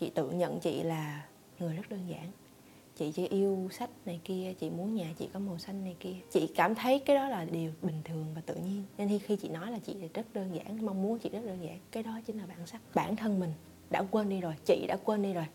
chị 0.00 0.10
tự 0.14 0.30
nhận 0.30 0.60
chị 0.60 0.82
là 0.82 1.24
người 1.58 1.76
rất 1.76 1.88
đơn 1.88 2.00
giản. 2.08 2.30
Chị 2.96 3.12
chỉ 3.12 3.26
yêu 3.26 3.68
sách 3.72 3.90
này 4.06 4.20
kia 4.24 4.54
chị 4.60 4.70
muốn 4.70 4.94
nhà 4.94 5.12
chị 5.18 5.28
có 5.32 5.40
màu 5.40 5.58
xanh 5.58 5.84
này 5.84 5.96
kia. 6.00 6.14
Chị 6.32 6.46
cảm 6.56 6.74
thấy 6.74 6.98
cái 6.98 7.16
đó 7.16 7.28
là 7.28 7.44
điều 7.44 7.72
bình 7.82 8.00
thường 8.04 8.26
và 8.34 8.40
tự 8.46 8.54
nhiên. 8.54 8.82
Nên 8.98 9.08
khi- 9.08 9.18
khi 9.18 9.36
chị 9.36 9.48
nói 9.48 9.70
là 9.70 9.78
chị 9.78 9.94
rất 10.14 10.34
đơn 10.34 10.54
giản 10.54 10.86
mong 10.86 11.02
muốn 11.02 11.18
chị 11.18 11.28
rất 11.28 11.40
đơn 11.46 11.58
giản 11.62 11.78
cái 11.90 12.02
đó 12.02 12.20
chính 12.26 12.38
là 12.38 12.46
bản 12.46 12.66
sắc 12.66 12.80
bản 12.94 13.16
thân 13.16 13.40
mình 13.40 13.52
đã 13.90 14.02
quên 14.10 14.28
đi 14.28 14.40
rồi 14.40 14.54
chị 14.64 14.84
đã 14.88 14.96
quên 15.04 15.22
đi 15.22 15.32
rồi 15.32 15.46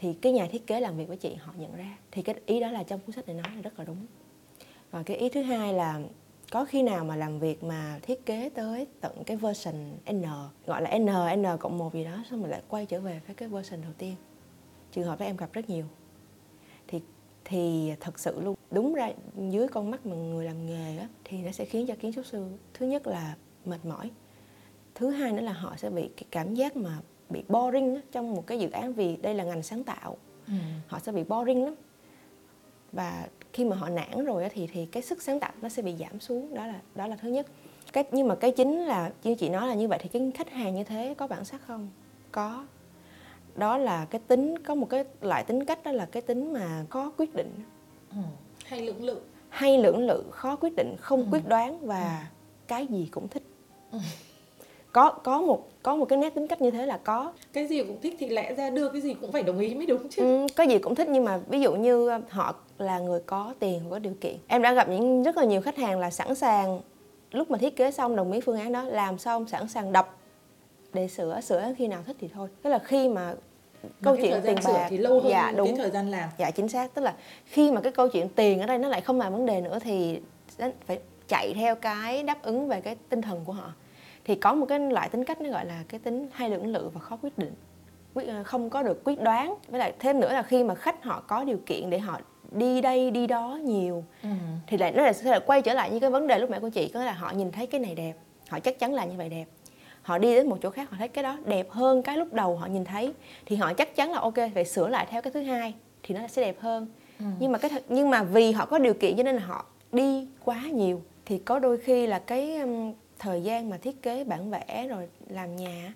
thì 0.00 0.14
cái 0.14 0.32
nhà 0.32 0.46
thiết 0.46 0.66
kế 0.66 0.80
làm 0.80 0.96
việc 0.96 1.08
với 1.08 1.16
chị 1.16 1.34
họ 1.34 1.52
nhận 1.56 1.76
ra. 1.76 1.98
Thì 2.10 2.22
cái 2.22 2.34
ý 2.46 2.60
đó 2.60 2.70
là 2.70 2.82
trong 2.82 3.00
cuốn 3.00 3.14
sách 3.14 3.26
này 3.26 3.36
nói 3.36 3.56
là 3.56 3.62
rất 3.62 3.78
là 3.78 3.84
đúng. 3.84 4.06
Và 4.90 5.02
cái 5.02 5.16
ý 5.16 5.28
thứ 5.28 5.42
hai 5.42 5.74
là 5.74 6.00
có 6.50 6.64
khi 6.64 6.82
nào 6.82 7.04
mà 7.04 7.16
làm 7.16 7.38
việc 7.38 7.64
mà 7.64 7.98
thiết 8.02 8.26
kế 8.26 8.48
tới 8.48 8.86
tận 9.00 9.24
cái 9.26 9.36
version 9.36 9.74
N 10.12 10.22
gọi 10.66 10.82
là 10.82 10.98
N 10.98 11.06
N 11.42 11.58
cộng 11.60 11.78
một 11.78 11.94
gì 11.94 12.04
đó 12.04 12.24
xong 12.30 12.40
rồi 12.40 12.50
lại 12.50 12.62
quay 12.68 12.86
trở 12.86 13.00
về 13.00 13.20
với 13.26 13.34
cái 13.34 13.48
version 13.48 13.82
đầu 13.82 13.92
tiên. 13.98 14.14
Trường 14.92 15.04
hợp 15.04 15.18
đó 15.18 15.26
em 15.26 15.36
gặp 15.36 15.52
rất 15.52 15.70
nhiều. 15.70 15.84
Thì 16.88 17.00
thì 17.44 17.92
thật 18.00 18.18
sự 18.18 18.40
luôn 18.40 18.54
đúng 18.70 18.94
ra 18.94 19.12
dưới 19.50 19.68
con 19.68 19.90
mắt 19.90 20.06
mà 20.06 20.16
người 20.16 20.44
làm 20.44 20.66
nghề 20.66 20.98
á, 20.98 21.08
thì 21.24 21.42
nó 21.42 21.50
sẽ 21.50 21.64
khiến 21.64 21.86
cho 21.86 21.94
kiến 22.00 22.12
trúc 22.12 22.26
sư 22.26 22.46
thứ 22.74 22.86
nhất 22.86 23.06
là 23.06 23.36
mệt 23.64 23.84
mỏi. 23.84 24.10
Thứ 24.94 25.10
hai 25.10 25.32
nữa 25.32 25.42
là 25.42 25.52
họ 25.52 25.76
sẽ 25.76 25.90
bị 25.90 26.10
cái 26.16 26.24
cảm 26.30 26.54
giác 26.54 26.76
mà 26.76 26.98
bị 27.30 27.42
boring 27.48 28.00
trong 28.12 28.34
một 28.34 28.46
cái 28.46 28.58
dự 28.58 28.70
án 28.70 28.92
vì 28.92 29.16
đây 29.16 29.34
là 29.34 29.44
ngành 29.44 29.62
sáng 29.62 29.84
tạo. 29.84 30.16
Họ 30.86 30.98
sẽ 30.98 31.12
bị 31.12 31.24
boring 31.24 31.64
lắm. 31.64 31.74
Và 32.92 33.28
khi 33.52 33.64
mà 33.64 33.76
họ 33.76 33.88
nản 33.88 34.24
rồi 34.24 34.42
á, 34.42 34.48
thì 34.52 34.66
thì 34.72 34.86
cái 34.86 35.02
sức 35.02 35.22
sáng 35.22 35.40
tạo 35.40 35.52
nó 35.62 35.68
sẽ 35.68 35.82
bị 35.82 35.94
giảm 35.96 36.20
xuống. 36.20 36.54
Đó 36.54 36.66
là 36.66 36.80
đó 36.94 37.06
là 37.06 37.16
thứ 37.16 37.28
nhất. 37.28 37.46
Cái 37.92 38.04
nhưng 38.12 38.28
mà 38.28 38.34
cái 38.34 38.50
chính 38.50 38.78
là 38.80 39.10
như 39.24 39.34
chị 39.34 39.48
nói 39.48 39.68
là 39.68 39.74
như 39.74 39.88
vậy 39.88 39.98
thì 40.02 40.08
cái 40.08 40.32
khách 40.34 40.50
hàng 40.50 40.74
như 40.74 40.84
thế 40.84 41.14
có 41.18 41.26
bản 41.26 41.44
sắc 41.44 41.60
không? 41.66 41.88
Có. 42.32 42.66
Đó 43.54 43.78
là 43.78 44.04
cái 44.04 44.20
tính 44.28 44.58
có 44.62 44.74
một 44.74 44.86
cái 44.90 45.04
loại 45.20 45.44
tính 45.44 45.64
cách 45.64 45.84
đó 45.84 45.92
là 45.92 46.06
cái 46.06 46.22
tính 46.22 46.52
mà 46.52 46.84
khó 46.90 47.12
quyết 47.16 47.34
định. 47.34 47.52
Hay 48.64 48.80
lưỡng 48.80 49.04
lự. 49.04 49.20
Hay 49.48 49.78
lưỡng 49.78 50.06
lự 50.06 50.22
khó 50.30 50.56
quyết 50.56 50.76
định 50.76 50.96
không 51.00 51.20
Ừ. 51.20 51.26
quyết 51.32 51.48
đoán 51.48 51.86
và 51.86 52.26
cái 52.66 52.86
gì 52.86 53.08
cũng 53.12 53.28
thích 53.28 53.42
có 54.98 55.10
có 55.10 55.40
một 55.40 55.68
có 55.82 55.96
một 55.96 56.04
cái 56.04 56.18
nét 56.18 56.34
tính 56.34 56.46
cách 56.46 56.60
như 56.60 56.70
thế 56.70 56.86
là 56.86 56.96
có. 57.04 57.32
Cái 57.52 57.66
gì 57.66 57.82
cũng 57.84 58.00
thích 58.02 58.16
thì 58.18 58.28
lẽ 58.28 58.54
ra 58.54 58.70
đưa 58.70 58.88
cái 58.88 59.00
gì 59.00 59.14
cũng 59.14 59.32
phải 59.32 59.42
đồng 59.42 59.58
ý 59.58 59.74
mới 59.74 59.86
đúng 59.86 60.08
chứ. 60.08 60.22
Ừ, 60.22 60.46
có 60.56 60.64
gì 60.64 60.78
cũng 60.78 60.94
thích 60.94 61.08
nhưng 61.10 61.24
mà 61.24 61.38
ví 61.48 61.60
dụ 61.60 61.74
như 61.74 62.08
ờ, 62.08 62.20
họ 62.28 62.54
là 62.78 62.98
người 62.98 63.20
có 63.26 63.54
tiền 63.58 63.82
có 63.90 63.98
điều 63.98 64.12
kiện. 64.20 64.36
Em 64.46 64.62
đã 64.62 64.72
gặp 64.72 64.88
những 64.88 65.22
rất 65.22 65.36
là 65.36 65.44
nhiều 65.44 65.60
khách 65.60 65.76
hàng 65.76 65.98
là 65.98 66.10
sẵn 66.10 66.34
sàng 66.34 66.80
lúc 67.32 67.50
mà 67.50 67.58
thiết 67.58 67.76
kế 67.76 67.90
xong 67.90 68.16
đồng 68.16 68.32
ý 68.32 68.40
phương 68.40 68.58
án 68.58 68.72
đó 68.72 68.84
làm 68.84 69.18
xong 69.18 69.48
sẵn 69.48 69.68
sàng 69.68 69.92
đọc 69.92 70.18
để 70.92 71.08
sửa 71.08 71.40
sửa 71.40 71.72
khi 71.78 71.88
nào 71.88 72.02
thích 72.06 72.16
thì 72.20 72.28
thôi. 72.34 72.48
Tức 72.62 72.70
là 72.70 72.78
khi 72.78 73.08
mà 73.08 73.34
câu 74.02 74.14
Mà 74.14 74.20
cái 74.22 74.30
chuyện 74.30 74.40
tiền 74.44 74.74
bạc 74.74 74.86
thì 74.90 74.98
lâu 74.98 75.20
hơn 75.20 75.30
dạ 75.30 75.42
cái 75.42 75.54
đúng. 75.54 75.76
thời 75.76 75.90
gian 75.90 76.10
làm. 76.10 76.28
Dạ 76.38 76.50
chính 76.50 76.68
xác. 76.68 76.94
Tức 76.94 77.02
là 77.02 77.14
khi 77.44 77.72
mà 77.72 77.80
cái 77.80 77.92
câu 77.92 78.08
chuyện 78.08 78.28
tiền 78.28 78.60
ở 78.60 78.66
đây 78.66 78.78
nó 78.78 78.88
lại 78.88 79.00
không 79.00 79.18
là 79.18 79.30
vấn 79.30 79.46
đề 79.46 79.60
nữa 79.60 79.78
thì 79.78 80.20
phải 80.86 80.98
chạy 81.28 81.54
theo 81.54 81.74
cái 81.74 82.22
đáp 82.22 82.42
ứng 82.42 82.68
về 82.68 82.80
cái 82.80 82.96
tinh 83.08 83.22
thần 83.22 83.40
của 83.44 83.52
họ 83.52 83.72
thì 84.28 84.34
có 84.34 84.54
một 84.54 84.66
cái 84.66 84.78
loại 84.78 85.08
tính 85.08 85.24
cách 85.24 85.40
nó 85.40 85.50
gọi 85.50 85.66
là 85.66 85.82
cái 85.88 86.00
tính 86.00 86.28
hay 86.32 86.50
lưỡng 86.50 86.66
lự 86.66 86.90
và 86.94 87.00
khó 87.00 87.18
quyết 87.22 87.38
định. 87.38 87.52
Ờ, 88.14 88.42
không 88.44 88.70
có 88.70 88.82
được 88.82 89.04
quyết 89.04 89.20
đoán. 89.20 89.54
Với 89.68 89.78
lại 89.78 89.92
thêm 89.98 90.20
nữa 90.20 90.32
là 90.32 90.42
khi 90.42 90.64
mà 90.64 90.74
khách 90.74 91.04
họ 91.04 91.20
có 91.20 91.44
điều 91.44 91.58
kiện 91.66 91.90
để 91.90 91.98
họ 91.98 92.20
đi 92.50 92.80
đây 92.80 93.10
đi 93.10 93.26
đó 93.26 93.58
nhiều 93.64 94.04
ừ. 94.22 94.28
thì 94.66 94.76
lại 94.76 94.92
nó 94.92 95.02
lại 95.02 95.14
sẽ 95.14 95.30
lại 95.30 95.40
quay 95.46 95.62
trở 95.62 95.74
lại 95.74 95.90
như 95.90 96.00
cái 96.00 96.10
vấn 96.10 96.26
đề 96.26 96.38
lúc 96.38 96.50
nãy 96.50 96.60
của 96.60 96.68
chị. 96.68 96.88
Có 96.88 97.04
là 97.04 97.12
họ 97.12 97.30
nhìn 97.30 97.52
thấy 97.52 97.66
cái 97.66 97.80
này 97.80 97.94
đẹp 97.94 98.14
họ 98.48 98.60
chắc 98.60 98.78
chắn 98.78 98.94
là 98.94 99.04
như 99.04 99.14
vậy 99.16 99.28
đẹp. 99.28 99.44
Họ 100.02 100.18
đi 100.18 100.34
đến 100.34 100.48
một 100.48 100.58
chỗ 100.62 100.70
khác 100.70 100.90
họ 100.90 100.96
thấy 100.98 101.08
cái 101.08 101.22
đó 101.24 101.36
đẹp 101.44 101.70
hơn 101.70 102.02
cái 102.02 102.16
lúc 102.16 102.32
đầu 102.32 102.56
họ 102.56 102.66
nhìn 102.66 102.84
thấy 102.84 103.12
thì 103.46 103.56
họ 103.56 103.72
chắc 103.72 103.96
chắn 103.96 104.12
là 104.12 104.18
ok 104.18 104.36
phải 104.54 104.64
sửa 104.64 104.88
lại 104.88 105.06
theo 105.10 105.22
cái 105.22 105.32
thứ 105.32 105.42
hai 105.42 105.74
thì 106.02 106.14
nó 106.14 106.28
sẽ 106.28 106.42
đẹp 106.42 106.56
hơn. 106.60 106.86
Ừ. 107.18 107.24
nhưng 107.38 107.52
mà 107.52 107.58
cái 107.58 107.70
nhưng 107.88 108.10
mà 108.10 108.22
vì 108.22 108.52
họ 108.52 108.66
có 108.66 108.78
điều 108.78 108.94
kiện 108.94 109.16
cho 109.16 109.22
nên 109.22 109.36
là 109.36 109.42
họ 109.46 109.64
đi 109.92 110.28
quá 110.44 110.62
nhiều 110.72 111.02
thì 111.26 111.38
có 111.38 111.58
đôi 111.58 111.78
khi 111.78 112.06
là 112.06 112.18
cái 112.18 112.60
thời 113.18 113.42
gian 113.42 113.70
mà 113.70 113.76
thiết 113.76 114.02
kế 114.02 114.24
bản 114.24 114.50
vẽ 114.50 114.86
rồi 114.88 115.08
làm 115.28 115.56
nhà 115.56 115.94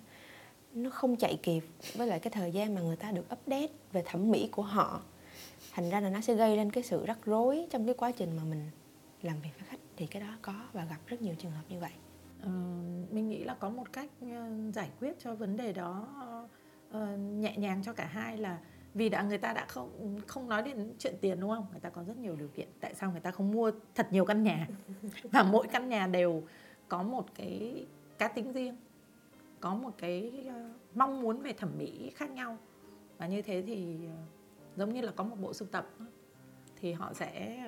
nó 0.73 0.89
không 0.89 1.15
chạy 1.15 1.39
kịp 1.43 1.63
với 1.93 2.07
lại 2.07 2.19
cái 2.19 2.31
thời 2.31 2.51
gian 2.51 2.75
mà 2.75 2.81
người 2.81 2.95
ta 2.95 3.11
được 3.11 3.25
update 3.33 3.67
về 3.91 4.03
thẩm 4.05 4.31
mỹ 4.31 4.49
của 4.51 4.61
họ. 4.61 5.01
Thành 5.71 5.89
ra 5.89 5.99
là 5.99 6.09
nó 6.09 6.21
sẽ 6.21 6.35
gây 6.35 6.57
lên 6.57 6.71
cái 6.71 6.83
sự 6.83 7.05
rắc 7.05 7.17
rối 7.25 7.67
trong 7.69 7.85
cái 7.85 7.95
quá 7.97 8.11
trình 8.11 8.37
mà 8.37 8.43
mình 8.43 8.69
làm 9.21 9.41
việc 9.41 9.49
với 9.59 9.67
khách. 9.69 9.79
Thì 9.97 10.05
cái 10.05 10.21
đó 10.21 10.27
có 10.41 10.53
và 10.73 10.85
gặp 10.85 10.99
rất 11.07 11.21
nhiều 11.21 11.35
trường 11.39 11.51
hợp 11.51 11.63
như 11.69 11.79
vậy. 11.79 11.91
Ờ, 12.41 12.49
mình 13.11 13.29
nghĩ 13.29 13.43
là 13.43 13.55
có 13.59 13.69
một 13.69 13.93
cách 13.93 14.09
ờ, 14.21 14.49
giải 14.73 14.89
quyết 14.99 15.19
cho 15.23 15.35
vấn 15.35 15.57
đề 15.57 15.73
đó 15.73 16.07
ờ, 16.91 17.17
nhẹ 17.17 17.57
nhàng 17.57 17.81
cho 17.83 17.93
cả 17.93 18.05
hai 18.05 18.37
là 18.37 18.57
vì 18.93 19.09
đã 19.09 19.21
người 19.21 19.37
ta 19.37 19.53
đã 19.53 19.65
không 19.65 20.21
không 20.27 20.49
nói 20.49 20.61
đến 20.61 20.93
chuyện 20.99 21.15
tiền 21.21 21.39
đúng 21.39 21.49
không? 21.49 21.65
Người 21.71 21.79
ta 21.79 21.89
có 21.89 22.03
rất 22.07 22.17
nhiều 22.17 22.35
điều 22.35 22.47
kiện. 22.47 22.67
Tại 22.79 22.95
sao 22.95 23.11
người 23.11 23.19
ta 23.19 23.31
không 23.31 23.51
mua 23.51 23.71
thật 23.95 24.07
nhiều 24.11 24.25
căn 24.25 24.43
nhà? 24.43 24.67
Và 25.31 25.43
mỗi 25.43 25.67
căn 25.67 25.89
nhà 25.89 26.07
đều 26.07 26.43
có 26.93 27.03
một 27.03 27.25
cái 27.35 27.85
cá 28.17 28.27
tính 28.27 28.53
riêng 28.53 28.75
có 29.59 29.75
một 29.75 29.91
cái 29.97 30.45
ờ, 30.47 30.69
mong 30.95 31.21
muốn 31.21 31.41
về 31.41 31.53
thẩm 31.53 31.69
mỹ 31.77 32.11
khác 32.15 32.31
nhau. 32.31 32.57
Và 33.17 33.27
như 33.27 33.41
thế 33.41 33.63
thì 33.67 33.97
ờ, 34.07 34.15
giống 34.75 34.93
như 34.93 35.01
là 35.01 35.11
có 35.15 35.23
một 35.23 35.35
bộ 35.41 35.53
sưu 35.53 35.67
tập 35.71 35.89
thì 36.75 36.93
họ 36.93 37.13
sẽ 37.13 37.63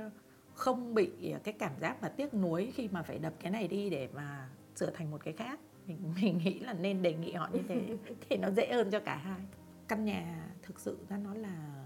không 0.54 0.94
bị 0.94 1.34
cái 1.44 1.54
cảm 1.54 1.72
giác 1.80 2.02
mà 2.02 2.10
tiếc 2.10 2.34
nuối 2.34 2.72
khi 2.76 2.90
mà 2.92 3.04
phải 3.04 3.20
đập 3.20 3.34
cái 3.40 3.52
này 3.52 3.68
đi 3.68 3.90
để 3.90 4.10
mà 4.14 4.50
sửa 4.76 4.90
thành 4.90 5.12
một 5.12 5.24
cái 5.24 5.34
khác. 5.34 5.60
Mình 5.88 6.14
mình 6.22 6.38
nghĩ 6.38 6.60
là 6.60 6.74
nên 6.74 7.02
đề 7.02 7.14
nghị 7.14 7.32
họ 7.32 7.50
như 7.54 7.62
thế 7.68 7.98
thì 8.30 8.38
nó 8.38 8.50
dễ 8.52 8.74
hơn 8.74 8.92
cho 8.92 9.00
cả 9.00 9.16
hai. 9.16 9.42
Căn 9.88 10.06
nhà 10.06 10.50
thực 10.62 10.80
sự 10.80 10.98
ra 11.10 11.18
nó 11.18 11.34
là 11.34 11.86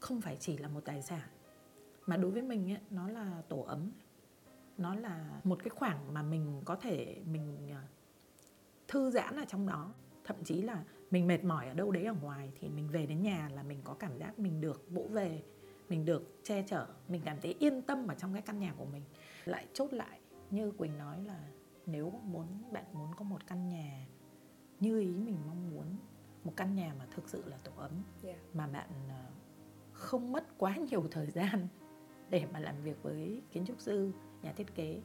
không 0.00 0.20
phải 0.20 0.36
chỉ 0.40 0.56
là 0.56 0.68
một 0.68 0.84
tài 0.84 1.02
sản 1.02 1.28
mà 2.06 2.16
đối 2.16 2.30
với 2.30 2.42
mình 2.42 2.70
ấy, 2.70 2.80
nó 2.90 3.08
là 3.08 3.42
tổ 3.48 3.60
ấm 3.60 3.90
nó 4.78 4.94
là 4.94 5.40
một 5.44 5.58
cái 5.58 5.68
khoảng 5.68 6.14
mà 6.14 6.22
mình 6.22 6.62
có 6.64 6.76
thể 6.76 7.22
mình 7.26 7.70
à, 7.70 7.82
thư 8.88 9.10
giãn 9.10 9.36
ở 9.36 9.44
trong 9.48 9.66
đó. 9.66 9.94
Thậm 10.24 10.44
chí 10.44 10.62
là 10.62 10.84
mình 11.10 11.26
mệt 11.26 11.44
mỏi 11.44 11.68
ở 11.68 11.74
đâu 11.74 11.90
đấy 11.90 12.04
ở 12.04 12.14
ngoài 12.22 12.52
thì 12.60 12.68
mình 12.68 12.88
về 12.88 13.06
đến 13.06 13.22
nhà 13.22 13.48
là 13.54 13.62
mình 13.62 13.80
có 13.84 13.94
cảm 13.94 14.18
giác 14.18 14.38
mình 14.38 14.60
được 14.60 14.84
vỗ 14.90 15.02
về 15.10 15.42
mình 15.88 16.04
được 16.04 16.40
che 16.44 16.62
chở 16.62 16.86
mình 17.08 17.22
cảm 17.24 17.36
thấy 17.42 17.56
yên 17.58 17.82
tâm 17.82 18.08
ở 18.08 18.14
trong 18.14 18.32
cái 18.32 18.42
căn 18.42 18.58
nhà 18.58 18.74
của 18.78 18.84
mình. 18.84 19.02
Lại 19.44 19.66
chốt 19.72 19.92
lại 19.92 20.20
như 20.50 20.70
quỳnh 20.70 20.98
nói 20.98 21.24
là 21.24 21.48
nếu 21.86 22.10
muốn 22.10 22.46
bạn 22.72 22.84
muốn 22.92 23.14
có 23.16 23.24
một 23.24 23.46
căn 23.46 23.68
nhà 23.68 24.06
như 24.80 25.00
ý 25.00 25.16
mình 25.16 25.36
mong 25.46 25.70
muốn 25.70 25.86
một 26.44 26.52
căn 26.56 26.74
nhà 26.74 26.94
mà 26.98 27.06
thực 27.10 27.28
sự 27.28 27.42
là 27.46 27.56
tổ 27.64 27.72
ấm 27.76 27.90
mà 28.54 28.66
bạn 28.66 28.88
ờ, 29.08 29.24
không 29.92 30.32
mất 30.32 30.58
quá 30.58 30.76
nhiều 30.90 31.04
thời 31.10 31.26
gian 31.26 31.68
để 32.30 32.46
mà 32.52 32.60
làm 32.60 32.82
việc 32.82 33.02
với 33.02 33.42
kiến 33.52 33.64
trúc 33.66 33.80
sư 33.80 34.12
nhà 34.42 34.52
thiết 34.56 34.74
kế 34.74 34.96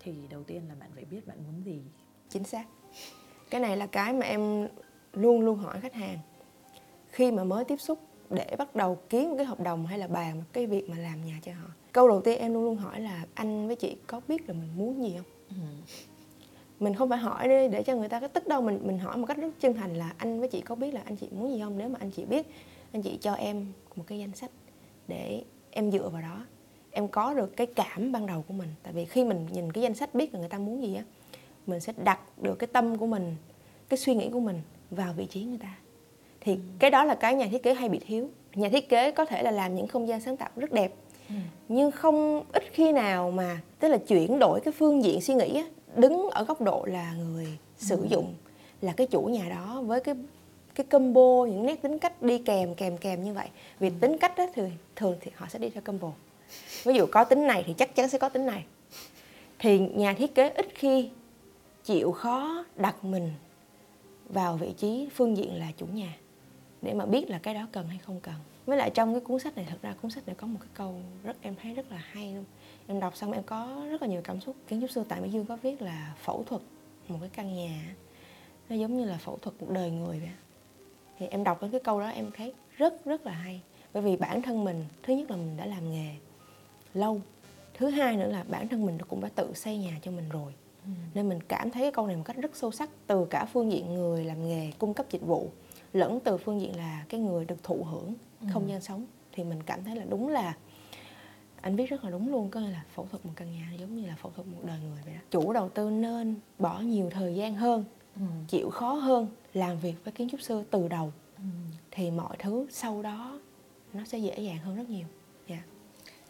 thì 0.00 0.14
đầu 0.30 0.42
tiên 0.42 0.62
là 0.68 0.74
bạn 0.80 0.90
phải 0.94 1.04
biết 1.04 1.26
bạn 1.26 1.38
muốn 1.46 1.64
gì. 1.64 1.82
Chính 2.28 2.44
xác. 2.44 2.64
Cái 3.50 3.60
này 3.60 3.76
là 3.76 3.86
cái 3.86 4.12
mà 4.12 4.26
em 4.26 4.68
luôn 5.12 5.40
luôn 5.40 5.58
hỏi 5.58 5.80
khách 5.80 5.94
hàng. 5.94 6.18
Khi 7.10 7.30
mà 7.30 7.44
mới 7.44 7.64
tiếp 7.64 7.80
xúc 7.80 7.98
để 8.30 8.54
bắt 8.58 8.76
đầu 8.76 8.98
ký 9.08 9.26
một 9.26 9.34
cái 9.36 9.46
hợp 9.46 9.60
đồng 9.60 9.86
hay 9.86 9.98
là 9.98 10.06
bàn 10.06 10.42
cái 10.52 10.66
việc 10.66 10.88
mà 10.88 10.98
làm 10.98 11.24
nhà 11.24 11.40
cho 11.42 11.52
họ 11.52 11.68
câu 11.98 12.08
đầu 12.08 12.20
tiên 12.20 12.38
em 12.38 12.54
luôn 12.54 12.64
luôn 12.64 12.76
hỏi 12.76 13.00
là 13.00 13.26
anh 13.34 13.66
với 13.66 13.76
chị 13.76 13.96
có 14.06 14.20
biết 14.28 14.48
là 14.48 14.54
mình 14.54 14.68
muốn 14.76 15.02
gì 15.02 15.16
không? 15.16 15.26
Ừ. 15.48 15.54
mình 16.80 16.94
không 16.94 17.08
phải 17.08 17.18
hỏi 17.18 17.48
để, 17.48 17.68
để 17.68 17.82
cho 17.82 17.96
người 17.96 18.08
ta 18.08 18.20
cái 18.20 18.28
tức 18.28 18.46
đâu. 18.46 18.62
Mình 18.62 18.80
mình 18.84 18.98
hỏi 18.98 19.16
một 19.16 19.26
cách 19.26 19.38
rất 19.38 19.48
chân 19.60 19.74
thành 19.74 19.94
là 19.94 20.14
anh 20.18 20.40
với 20.40 20.48
chị 20.48 20.60
có 20.60 20.74
biết 20.74 20.94
là 20.94 21.00
anh 21.04 21.16
chị 21.16 21.28
muốn 21.30 21.52
gì 21.52 21.60
không? 21.60 21.78
Nếu 21.78 21.88
mà 21.88 21.98
anh 22.00 22.10
chị 22.10 22.24
biết 22.24 22.46
anh 22.92 23.02
chị 23.02 23.18
cho 23.20 23.34
em 23.34 23.66
một 23.96 24.04
cái 24.06 24.18
danh 24.18 24.32
sách 24.34 24.50
để 25.08 25.42
em 25.70 25.90
dựa 25.90 26.08
vào 26.08 26.22
đó 26.22 26.46
em 26.90 27.08
có 27.08 27.34
được 27.34 27.56
cái 27.56 27.66
cảm 27.66 28.12
ban 28.12 28.26
đầu 28.26 28.44
của 28.48 28.54
mình 28.54 28.68
tại 28.82 28.92
vì 28.92 29.04
khi 29.04 29.24
mình 29.24 29.46
nhìn 29.52 29.72
cái 29.72 29.82
danh 29.82 29.94
sách 29.94 30.14
biết 30.14 30.34
là 30.34 30.40
người 30.40 30.48
ta 30.48 30.58
muốn 30.58 30.82
gì 30.82 30.94
á 30.94 31.02
mình 31.66 31.80
sẽ 31.80 31.92
đặt 32.04 32.20
được 32.42 32.54
cái 32.58 32.66
tâm 32.72 32.98
của 32.98 33.06
mình 33.06 33.36
cái 33.88 33.98
suy 33.98 34.14
nghĩ 34.14 34.30
của 34.32 34.40
mình 34.40 34.60
vào 34.90 35.12
vị 35.16 35.26
trí 35.26 35.44
người 35.44 35.58
ta 35.58 35.78
thì 36.40 36.52
ừ. 36.52 36.60
cái 36.78 36.90
đó 36.90 37.04
là 37.04 37.14
cái 37.14 37.34
nhà 37.34 37.46
thiết 37.50 37.62
kế 37.62 37.74
hay 37.74 37.88
bị 37.88 37.98
thiếu 37.98 38.28
nhà 38.54 38.68
thiết 38.68 38.88
kế 38.88 39.10
có 39.10 39.24
thể 39.24 39.42
là 39.42 39.50
làm 39.50 39.74
những 39.74 39.86
không 39.86 40.08
gian 40.08 40.20
sáng 40.20 40.36
tạo 40.36 40.50
rất 40.56 40.72
đẹp 40.72 40.92
ừ. 41.28 41.34
nhưng 41.68 41.90
không 41.90 42.44
ít 42.52 42.62
khi 42.72 42.92
nào 42.92 43.30
mà 43.30 43.60
tức 43.78 43.88
là 43.88 43.96
chuyển 43.96 44.38
đổi 44.38 44.60
cái 44.60 44.72
phương 44.72 45.04
diện 45.04 45.20
suy 45.20 45.34
nghĩ 45.34 45.56
á, 45.56 45.64
đứng 45.96 46.30
ở 46.30 46.44
góc 46.44 46.60
độ 46.60 46.84
là 46.84 47.12
người 47.12 47.58
sử 47.76 47.96
ừ. 47.96 48.06
dụng 48.10 48.34
là 48.80 48.92
cái 48.92 49.06
chủ 49.06 49.22
nhà 49.22 49.48
đó 49.48 49.82
với 49.82 50.00
cái 50.00 50.14
cái 50.74 50.86
combo 50.86 51.44
những 51.44 51.66
nét 51.66 51.82
tính 51.82 51.98
cách 51.98 52.22
đi 52.22 52.38
kèm 52.38 52.74
kèm 52.74 52.96
kèm 52.96 53.24
như 53.24 53.32
vậy 53.32 53.48
vì 53.80 53.88
ừ. 53.88 53.94
tính 54.00 54.18
cách 54.18 54.36
đó 54.36 54.46
thì 54.54 54.62
thường 54.96 55.16
thì 55.20 55.30
họ 55.34 55.46
sẽ 55.50 55.58
đi 55.58 55.70
theo 55.70 55.82
combo 55.82 56.12
ví 56.84 56.94
dụ 56.94 57.06
có 57.06 57.24
tính 57.24 57.46
này 57.46 57.64
thì 57.66 57.74
chắc 57.78 57.94
chắn 57.94 58.08
sẽ 58.08 58.18
có 58.18 58.28
tính 58.28 58.46
này. 58.46 58.64
Thì 59.58 59.78
nhà 59.78 60.12
thiết 60.12 60.34
kế 60.34 60.50
ít 60.50 60.68
khi 60.74 61.10
chịu 61.84 62.12
khó 62.12 62.64
đặt 62.76 63.04
mình 63.04 63.32
vào 64.28 64.56
vị 64.56 64.74
trí 64.76 65.08
phương 65.14 65.36
diện 65.36 65.58
là 65.58 65.72
chủ 65.76 65.86
nhà 65.86 66.16
để 66.82 66.94
mà 66.94 67.06
biết 67.06 67.30
là 67.30 67.38
cái 67.38 67.54
đó 67.54 67.66
cần 67.72 67.88
hay 67.88 67.98
không 67.98 68.20
cần. 68.20 68.34
Với 68.66 68.78
lại 68.78 68.90
trong 68.90 69.14
cái 69.14 69.20
cuốn 69.20 69.38
sách 69.38 69.56
này, 69.56 69.66
thật 69.70 69.78
ra 69.82 69.94
cuốn 70.02 70.10
sách 70.10 70.26
này 70.26 70.36
có 70.38 70.46
một 70.46 70.58
cái 70.60 70.68
câu 70.74 70.94
rất, 71.24 71.36
em 71.42 71.54
thấy 71.62 71.74
rất 71.74 71.92
là 71.92 71.96
hay 71.96 72.34
luôn. 72.34 72.44
Em 72.86 73.00
đọc 73.00 73.16
xong 73.16 73.32
em 73.32 73.42
có 73.42 73.86
rất 73.90 74.02
là 74.02 74.08
nhiều 74.08 74.20
cảm 74.24 74.40
xúc. 74.40 74.56
Kiến 74.68 74.80
trúc 74.80 74.90
sư 74.90 75.04
tại 75.08 75.20
mỹ 75.20 75.28
dương 75.30 75.46
có 75.46 75.56
viết 75.56 75.82
là 75.82 76.14
phẫu 76.24 76.44
thuật 76.44 76.62
một 77.08 77.18
cái 77.20 77.30
căn 77.32 77.54
nhà 77.54 77.94
nó 78.68 78.76
giống 78.76 78.96
như 78.96 79.04
là 79.04 79.18
phẫu 79.18 79.38
thuật 79.42 79.62
một 79.62 79.68
đời 79.70 79.90
người 79.90 80.18
vậy 80.20 80.30
thì 81.18 81.26
em 81.26 81.44
đọc 81.44 81.58
cái 81.60 81.80
câu 81.84 82.00
đó 82.00 82.08
em 82.08 82.30
thấy 82.36 82.54
rất 82.76 83.04
rất 83.04 83.26
là 83.26 83.32
hay. 83.32 83.60
Bởi 83.92 84.02
vì 84.02 84.16
bản 84.16 84.42
thân 84.42 84.64
mình, 84.64 84.84
thứ 85.02 85.14
nhất 85.14 85.30
là 85.30 85.36
mình 85.36 85.56
đã 85.56 85.66
làm 85.66 85.90
nghề 85.90 86.14
lâu 86.94 87.20
thứ 87.74 87.88
hai 87.88 88.16
nữa 88.16 88.28
là 88.28 88.44
bản 88.48 88.68
thân 88.68 88.86
mình 88.86 88.98
cũng 89.08 89.20
đã 89.20 89.28
tự 89.34 89.54
xây 89.54 89.78
nhà 89.78 89.98
cho 90.02 90.10
mình 90.10 90.28
rồi 90.28 90.52
ừ. 90.84 90.90
nên 91.14 91.28
mình 91.28 91.38
cảm 91.48 91.70
thấy 91.70 91.82
cái 91.82 91.92
câu 91.92 92.06
này 92.06 92.16
một 92.16 92.22
cách 92.26 92.36
rất 92.36 92.56
sâu 92.56 92.70
sắc 92.70 92.90
từ 93.06 93.24
cả 93.24 93.44
phương 93.44 93.72
diện 93.72 93.94
người 93.94 94.24
làm 94.24 94.48
nghề 94.48 94.72
cung 94.78 94.94
cấp 94.94 95.06
dịch 95.10 95.22
vụ 95.22 95.48
lẫn 95.92 96.20
từ 96.20 96.36
phương 96.38 96.60
diện 96.60 96.76
là 96.76 97.04
cái 97.08 97.20
người 97.20 97.44
được 97.44 97.62
thụ 97.62 97.84
hưởng 97.84 98.14
ừ. 98.40 98.46
không 98.52 98.68
gian 98.68 98.80
sống 98.80 99.06
thì 99.32 99.44
mình 99.44 99.62
cảm 99.62 99.84
thấy 99.84 99.96
là 99.96 100.04
đúng 100.08 100.28
là 100.28 100.54
anh 101.60 101.76
viết 101.76 101.86
rất 101.86 102.04
là 102.04 102.10
đúng 102.10 102.32
luôn 102.32 102.50
có 102.50 102.60
nghĩa 102.60 102.70
là 102.70 102.84
phẫu 102.94 103.06
thuật 103.10 103.26
một 103.26 103.32
căn 103.36 103.52
nhà 103.52 103.72
giống 103.78 103.96
như 103.96 104.06
là 104.06 104.16
phẫu 104.16 104.32
thuật 104.34 104.48
một 104.48 104.58
đời 104.64 104.78
người 104.80 104.98
vậy 105.04 105.14
đó 105.14 105.20
chủ 105.30 105.52
đầu 105.52 105.68
tư 105.68 105.90
nên 105.90 106.34
bỏ 106.58 106.80
nhiều 106.80 107.10
thời 107.10 107.34
gian 107.34 107.54
hơn 107.54 107.84
ừ. 108.16 108.22
chịu 108.48 108.70
khó 108.70 108.92
hơn 108.92 109.26
làm 109.54 109.78
việc 109.78 109.94
với 110.04 110.12
kiến 110.12 110.28
trúc 110.30 110.40
sư 110.40 110.64
từ 110.70 110.88
đầu 110.88 111.12
ừ. 111.36 111.42
thì 111.90 112.10
mọi 112.10 112.36
thứ 112.38 112.66
sau 112.70 113.02
đó 113.02 113.40
nó 113.92 114.04
sẽ 114.04 114.18
dễ 114.18 114.40
dàng 114.40 114.58
hơn 114.58 114.76
rất 114.76 114.90
nhiều. 114.90 115.06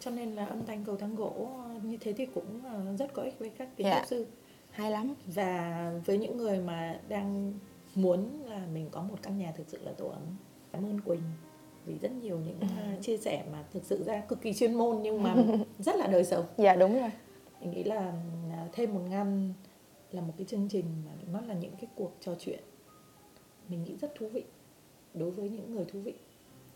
Cho 0.01 0.11
nên 0.11 0.33
là 0.33 0.47
âm 0.47 0.67
thanh 0.67 0.85
cầu 0.85 0.97
thang 0.97 1.15
gỗ 1.15 1.49
như 1.83 1.97
thế 2.01 2.13
thì 2.13 2.27
cũng 2.27 2.61
ờ, 2.65 2.97
rất 2.99 3.13
có 3.13 3.23
ích 3.23 3.39
với 3.39 3.51
các 3.51 3.77
kiến 3.77 3.87
yeah. 3.87 4.03
trúc 4.03 4.09
sư. 4.09 4.27
Hay 4.71 4.91
lắm. 4.91 5.15
Và 5.27 5.93
với 6.07 6.19
những 6.19 6.37
người 6.37 6.59
mà 6.59 7.01
đang 7.09 7.53
muốn 7.95 8.43
là 8.45 8.67
mình 8.73 8.89
có 8.91 9.03
một 9.03 9.17
căn 9.23 9.39
nhà 9.39 9.53
thực 9.57 9.69
sự 9.69 9.79
là 9.83 9.93
tổ 9.93 10.09
ấm 10.09 10.23
cảm 10.73 10.85
ơn 10.85 11.01
quỳnh 11.01 11.23
vì 11.87 11.99
rất 11.99 12.13
nhiều 12.13 12.39
những 12.47 12.59
uh, 12.59 13.03
chia 13.03 13.17
sẻ 13.17 13.45
mà 13.53 13.65
thực 13.73 13.85
sự 13.85 14.05
ra 14.05 14.21
cực 14.21 14.41
kỳ 14.41 14.55
chuyên 14.55 14.75
môn 14.75 15.03
nhưng 15.03 15.23
mà 15.23 15.37
rất 15.79 15.97
là 15.97 16.07
đời 16.07 16.25
sống. 16.25 16.47
Dạ 16.57 16.77
đúng 16.77 17.01
rồi. 17.01 17.11
Mình 17.61 17.71
nghĩ 17.71 17.85
là 17.85 18.13
thêm 18.73 18.95
một 18.95 19.01
ngăn 19.11 19.53
là 20.13 20.21
một 20.21 20.33
cái 20.39 20.47
chương 20.47 20.69
trình 20.69 20.85
mà 21.07 21.13
nó 21.33 21.41
là 21.41 21.55
những 21.55 21.73
cái 21.81 21.91
cuộc 21.95 22.13
trò 22.21 22.35
chuyện 22.39 22.61
mình 23.69 23.85
nghĩ 23.85 23.97
rất 24.01 24.15
thú 24.15 24.29
vị 24.29 24.45
đối 25.15 25.31
với 25.31 25.49
những 25.49 25.75
người 25.75 25.85
thú 25.85 26.01
vị 26.01 26.15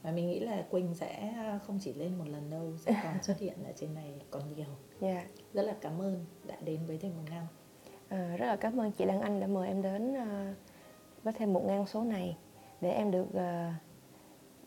và 0.02 0.10
mình 0.10 0.30
nghĩ 0.30 0.40
là 0.40 0.64
Quỳnh 0.70 0.94
sẽ 0.94 1.34
không 1.66 1.78
chỉ 1.82 1.92
lên 1.92 2.18
một 2.18 2.24
lần 2.28 2.50
đâu 2.50 2.72
sẽ 2.78 3.00
còn 3.02 3.22
xuất 3.22 3.38
hiện 3.38 3.64
ở 3.64 3.72
trên 3.76 3.94
này 3.94 4.12
còn 4.30 4.42
nhiều 4.54 4.66
yeah. 5.00 5.24
Dạ. 5.24 5.44
rất 5.54 5.62
là 5.62 5.76
cảm 5.80 6.02
ơn 6.02 6.24
đã 6.46 6.56
đến 6.64 6.80
với 6.86 6.98
thêm 6.98 7.12
một 7.16 7.22
ngăn 7.30 7.46
à, 8.08 8.36
rất 8.36 8.46
là 8.46 8.56
cảm 8.56 8.80
ơn 8.80 8.92
chị 8.92 9.04
Lan 9.04 9.20
Anh 9.20 9.40
đã 9.40 9.46
mời 9.46 9.68
em 9.68 9.82
đến 9.82 10.12
uh, 10.12 10.56
với 11.22 11.32
thêm 11.32 11.52
một 11.52 11.64
ngang 11.66 11.86
số 11.86 12.04
này 12.04 12.36
để 12.80 12.90
em 12.90 13.10
được 13.10 13.26
uh, 13.28 13.74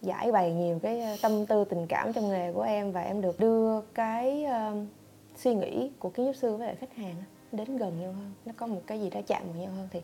giải 0.02 0.32
bày 0.32 0.54
nhiều 0.54 0.80
cái 0.80 1.18
tâm 1.22 1.46
tư 1.46 1.66
tình 1.66 1.88
cảm 1.88 2.14
trong 2.14 2.30
nghề 2.30 2.54
của 2.54 2.62
em 2.62 2.92
và 2.92 3.02
em 3.02 3.22
được 3.22 3.40
đưa 3.40 3.82
cái 3.82 4.46
uh, 4.46 4.88
suy 5.36 5.56
nghĩ 5.56 5.92
của 6.00 6.10
kiến 6.10 6.26
trúc 6.26 6.36
sư 6.36 6.56
với 6.56 6.68
lại 6.68 6.76
khách 6.76 6.96
hàng 6.96 7.16
đến 7.52 7.78
gần 7.78 8.00
nhau 8.00 8.14
hơn 8.14 8.32
nó 8.46 8.54
có 8.58 8.68
một 8.68 8.82
cái 8.88 9.00
gì 9.02 9.10
đó 9.10 9.22
chạm 9.28 9.44
vào 9.48 9.56
nhau 9.56 9.72
hơn 9.72 9.88
thì 9.92 10.02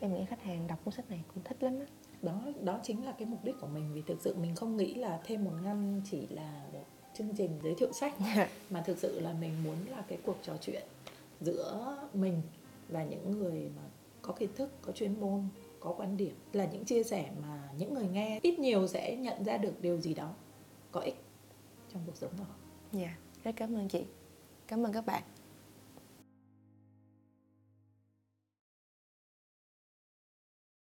em 0.00 0.14
nghĩ 0.14 0.24
khách 0.24 0.42
hàng 0.42 0.66
đọc 0.68 0.78
cuốn 0.84 0.94
sách 0.94 1.10
này 1.10 1.20
cũng 1.34 1.44
thích 1.44 1.62
lắm 1.62 1.80
đó 1.80 1.86
đó 2.22 2.42
đó 2.62 2.80
chính 2.82 3.04
là 3.04 3.12
cái 3.12 3.28
mục 3.28 3.44
đích 3.44 3.54
của 3.60 3.66
mình 3.66 3.90
vì 3.94 4.02
thực 4.02 4.20
sự 4.20 4.34
mình 4.34 4.54
không 4.54 4.76
nghĩ 4.76 4.94
là 4.94 5.20
thêm 5.24 5.44
một 5.44 5.52
ngăn 5.62 6.00
chỉ 6.10 6.26
là 6.30 6.62
một 6.72 6.84
chương 7.14 7.34
trình 7.36 7.50
giới 7.62 7.74
thiệu 7.74 7.92
sách 7.92 8.14
mà 8.70 8.82
thực 8.82 8.98
sự 8.98 9.20
là 9.20 9.32
mình 9.32 9.52
muốn 9.64 9.76
là 9.90 10.04
cái 10.08 10.18
cuộc 10.24 10.36
trò 10.42 10.52
chuyện 10.60 10.82
giữa 11.40 11.96
mình 12.14 12.42
và 12.88 13.04
những 13.04 13.30
người 13.30 13.70
mà 13.76 13.82
có 14.22 14.32
kiến 14.32 14.50
thức 14.56 14.70
có 14.82 14.92
chuyên 14.92 15.20
môn 15.20 15.48
có 15.80 15.94
quan 15.96 16.16
điểm 16.16 16.34
là 16.52 16.68
những 16.72 16.84
chia 16.84 17.02
sẻ 17.02 17.30
mà 17.42 17.68
những 17.78 17.94
người 17.94 18.08
nghe 18.08 18.40
ít 18.42 18.58
nhiều 18.58 18.86
sẽ 18.86 19.16
nhận 19.16 19.44
ra 19.44 19.56
được 19.56 19.80
điều 19.80 20.00
gì 20.00 20.14
đó 20.14 20.34
có 20.92 21.00
ích 21.00 21.22
trong 21.92 22.02
cuộc 22.06 22.16
sống 22.16 22.30
của 22.38 22.44
họ. 22.44 22.54
Dạ, 22.92 23.00
yeah, 23.00 23.18
rất 23.44 23.52
cảm 23.56 23.74
ơn 23.74 23.88
chị. 23.88 24.04
Cảm 24.66 24.86
ơn 24.86 24.92
các 24.92 25.06
bạn. 25.06 25.22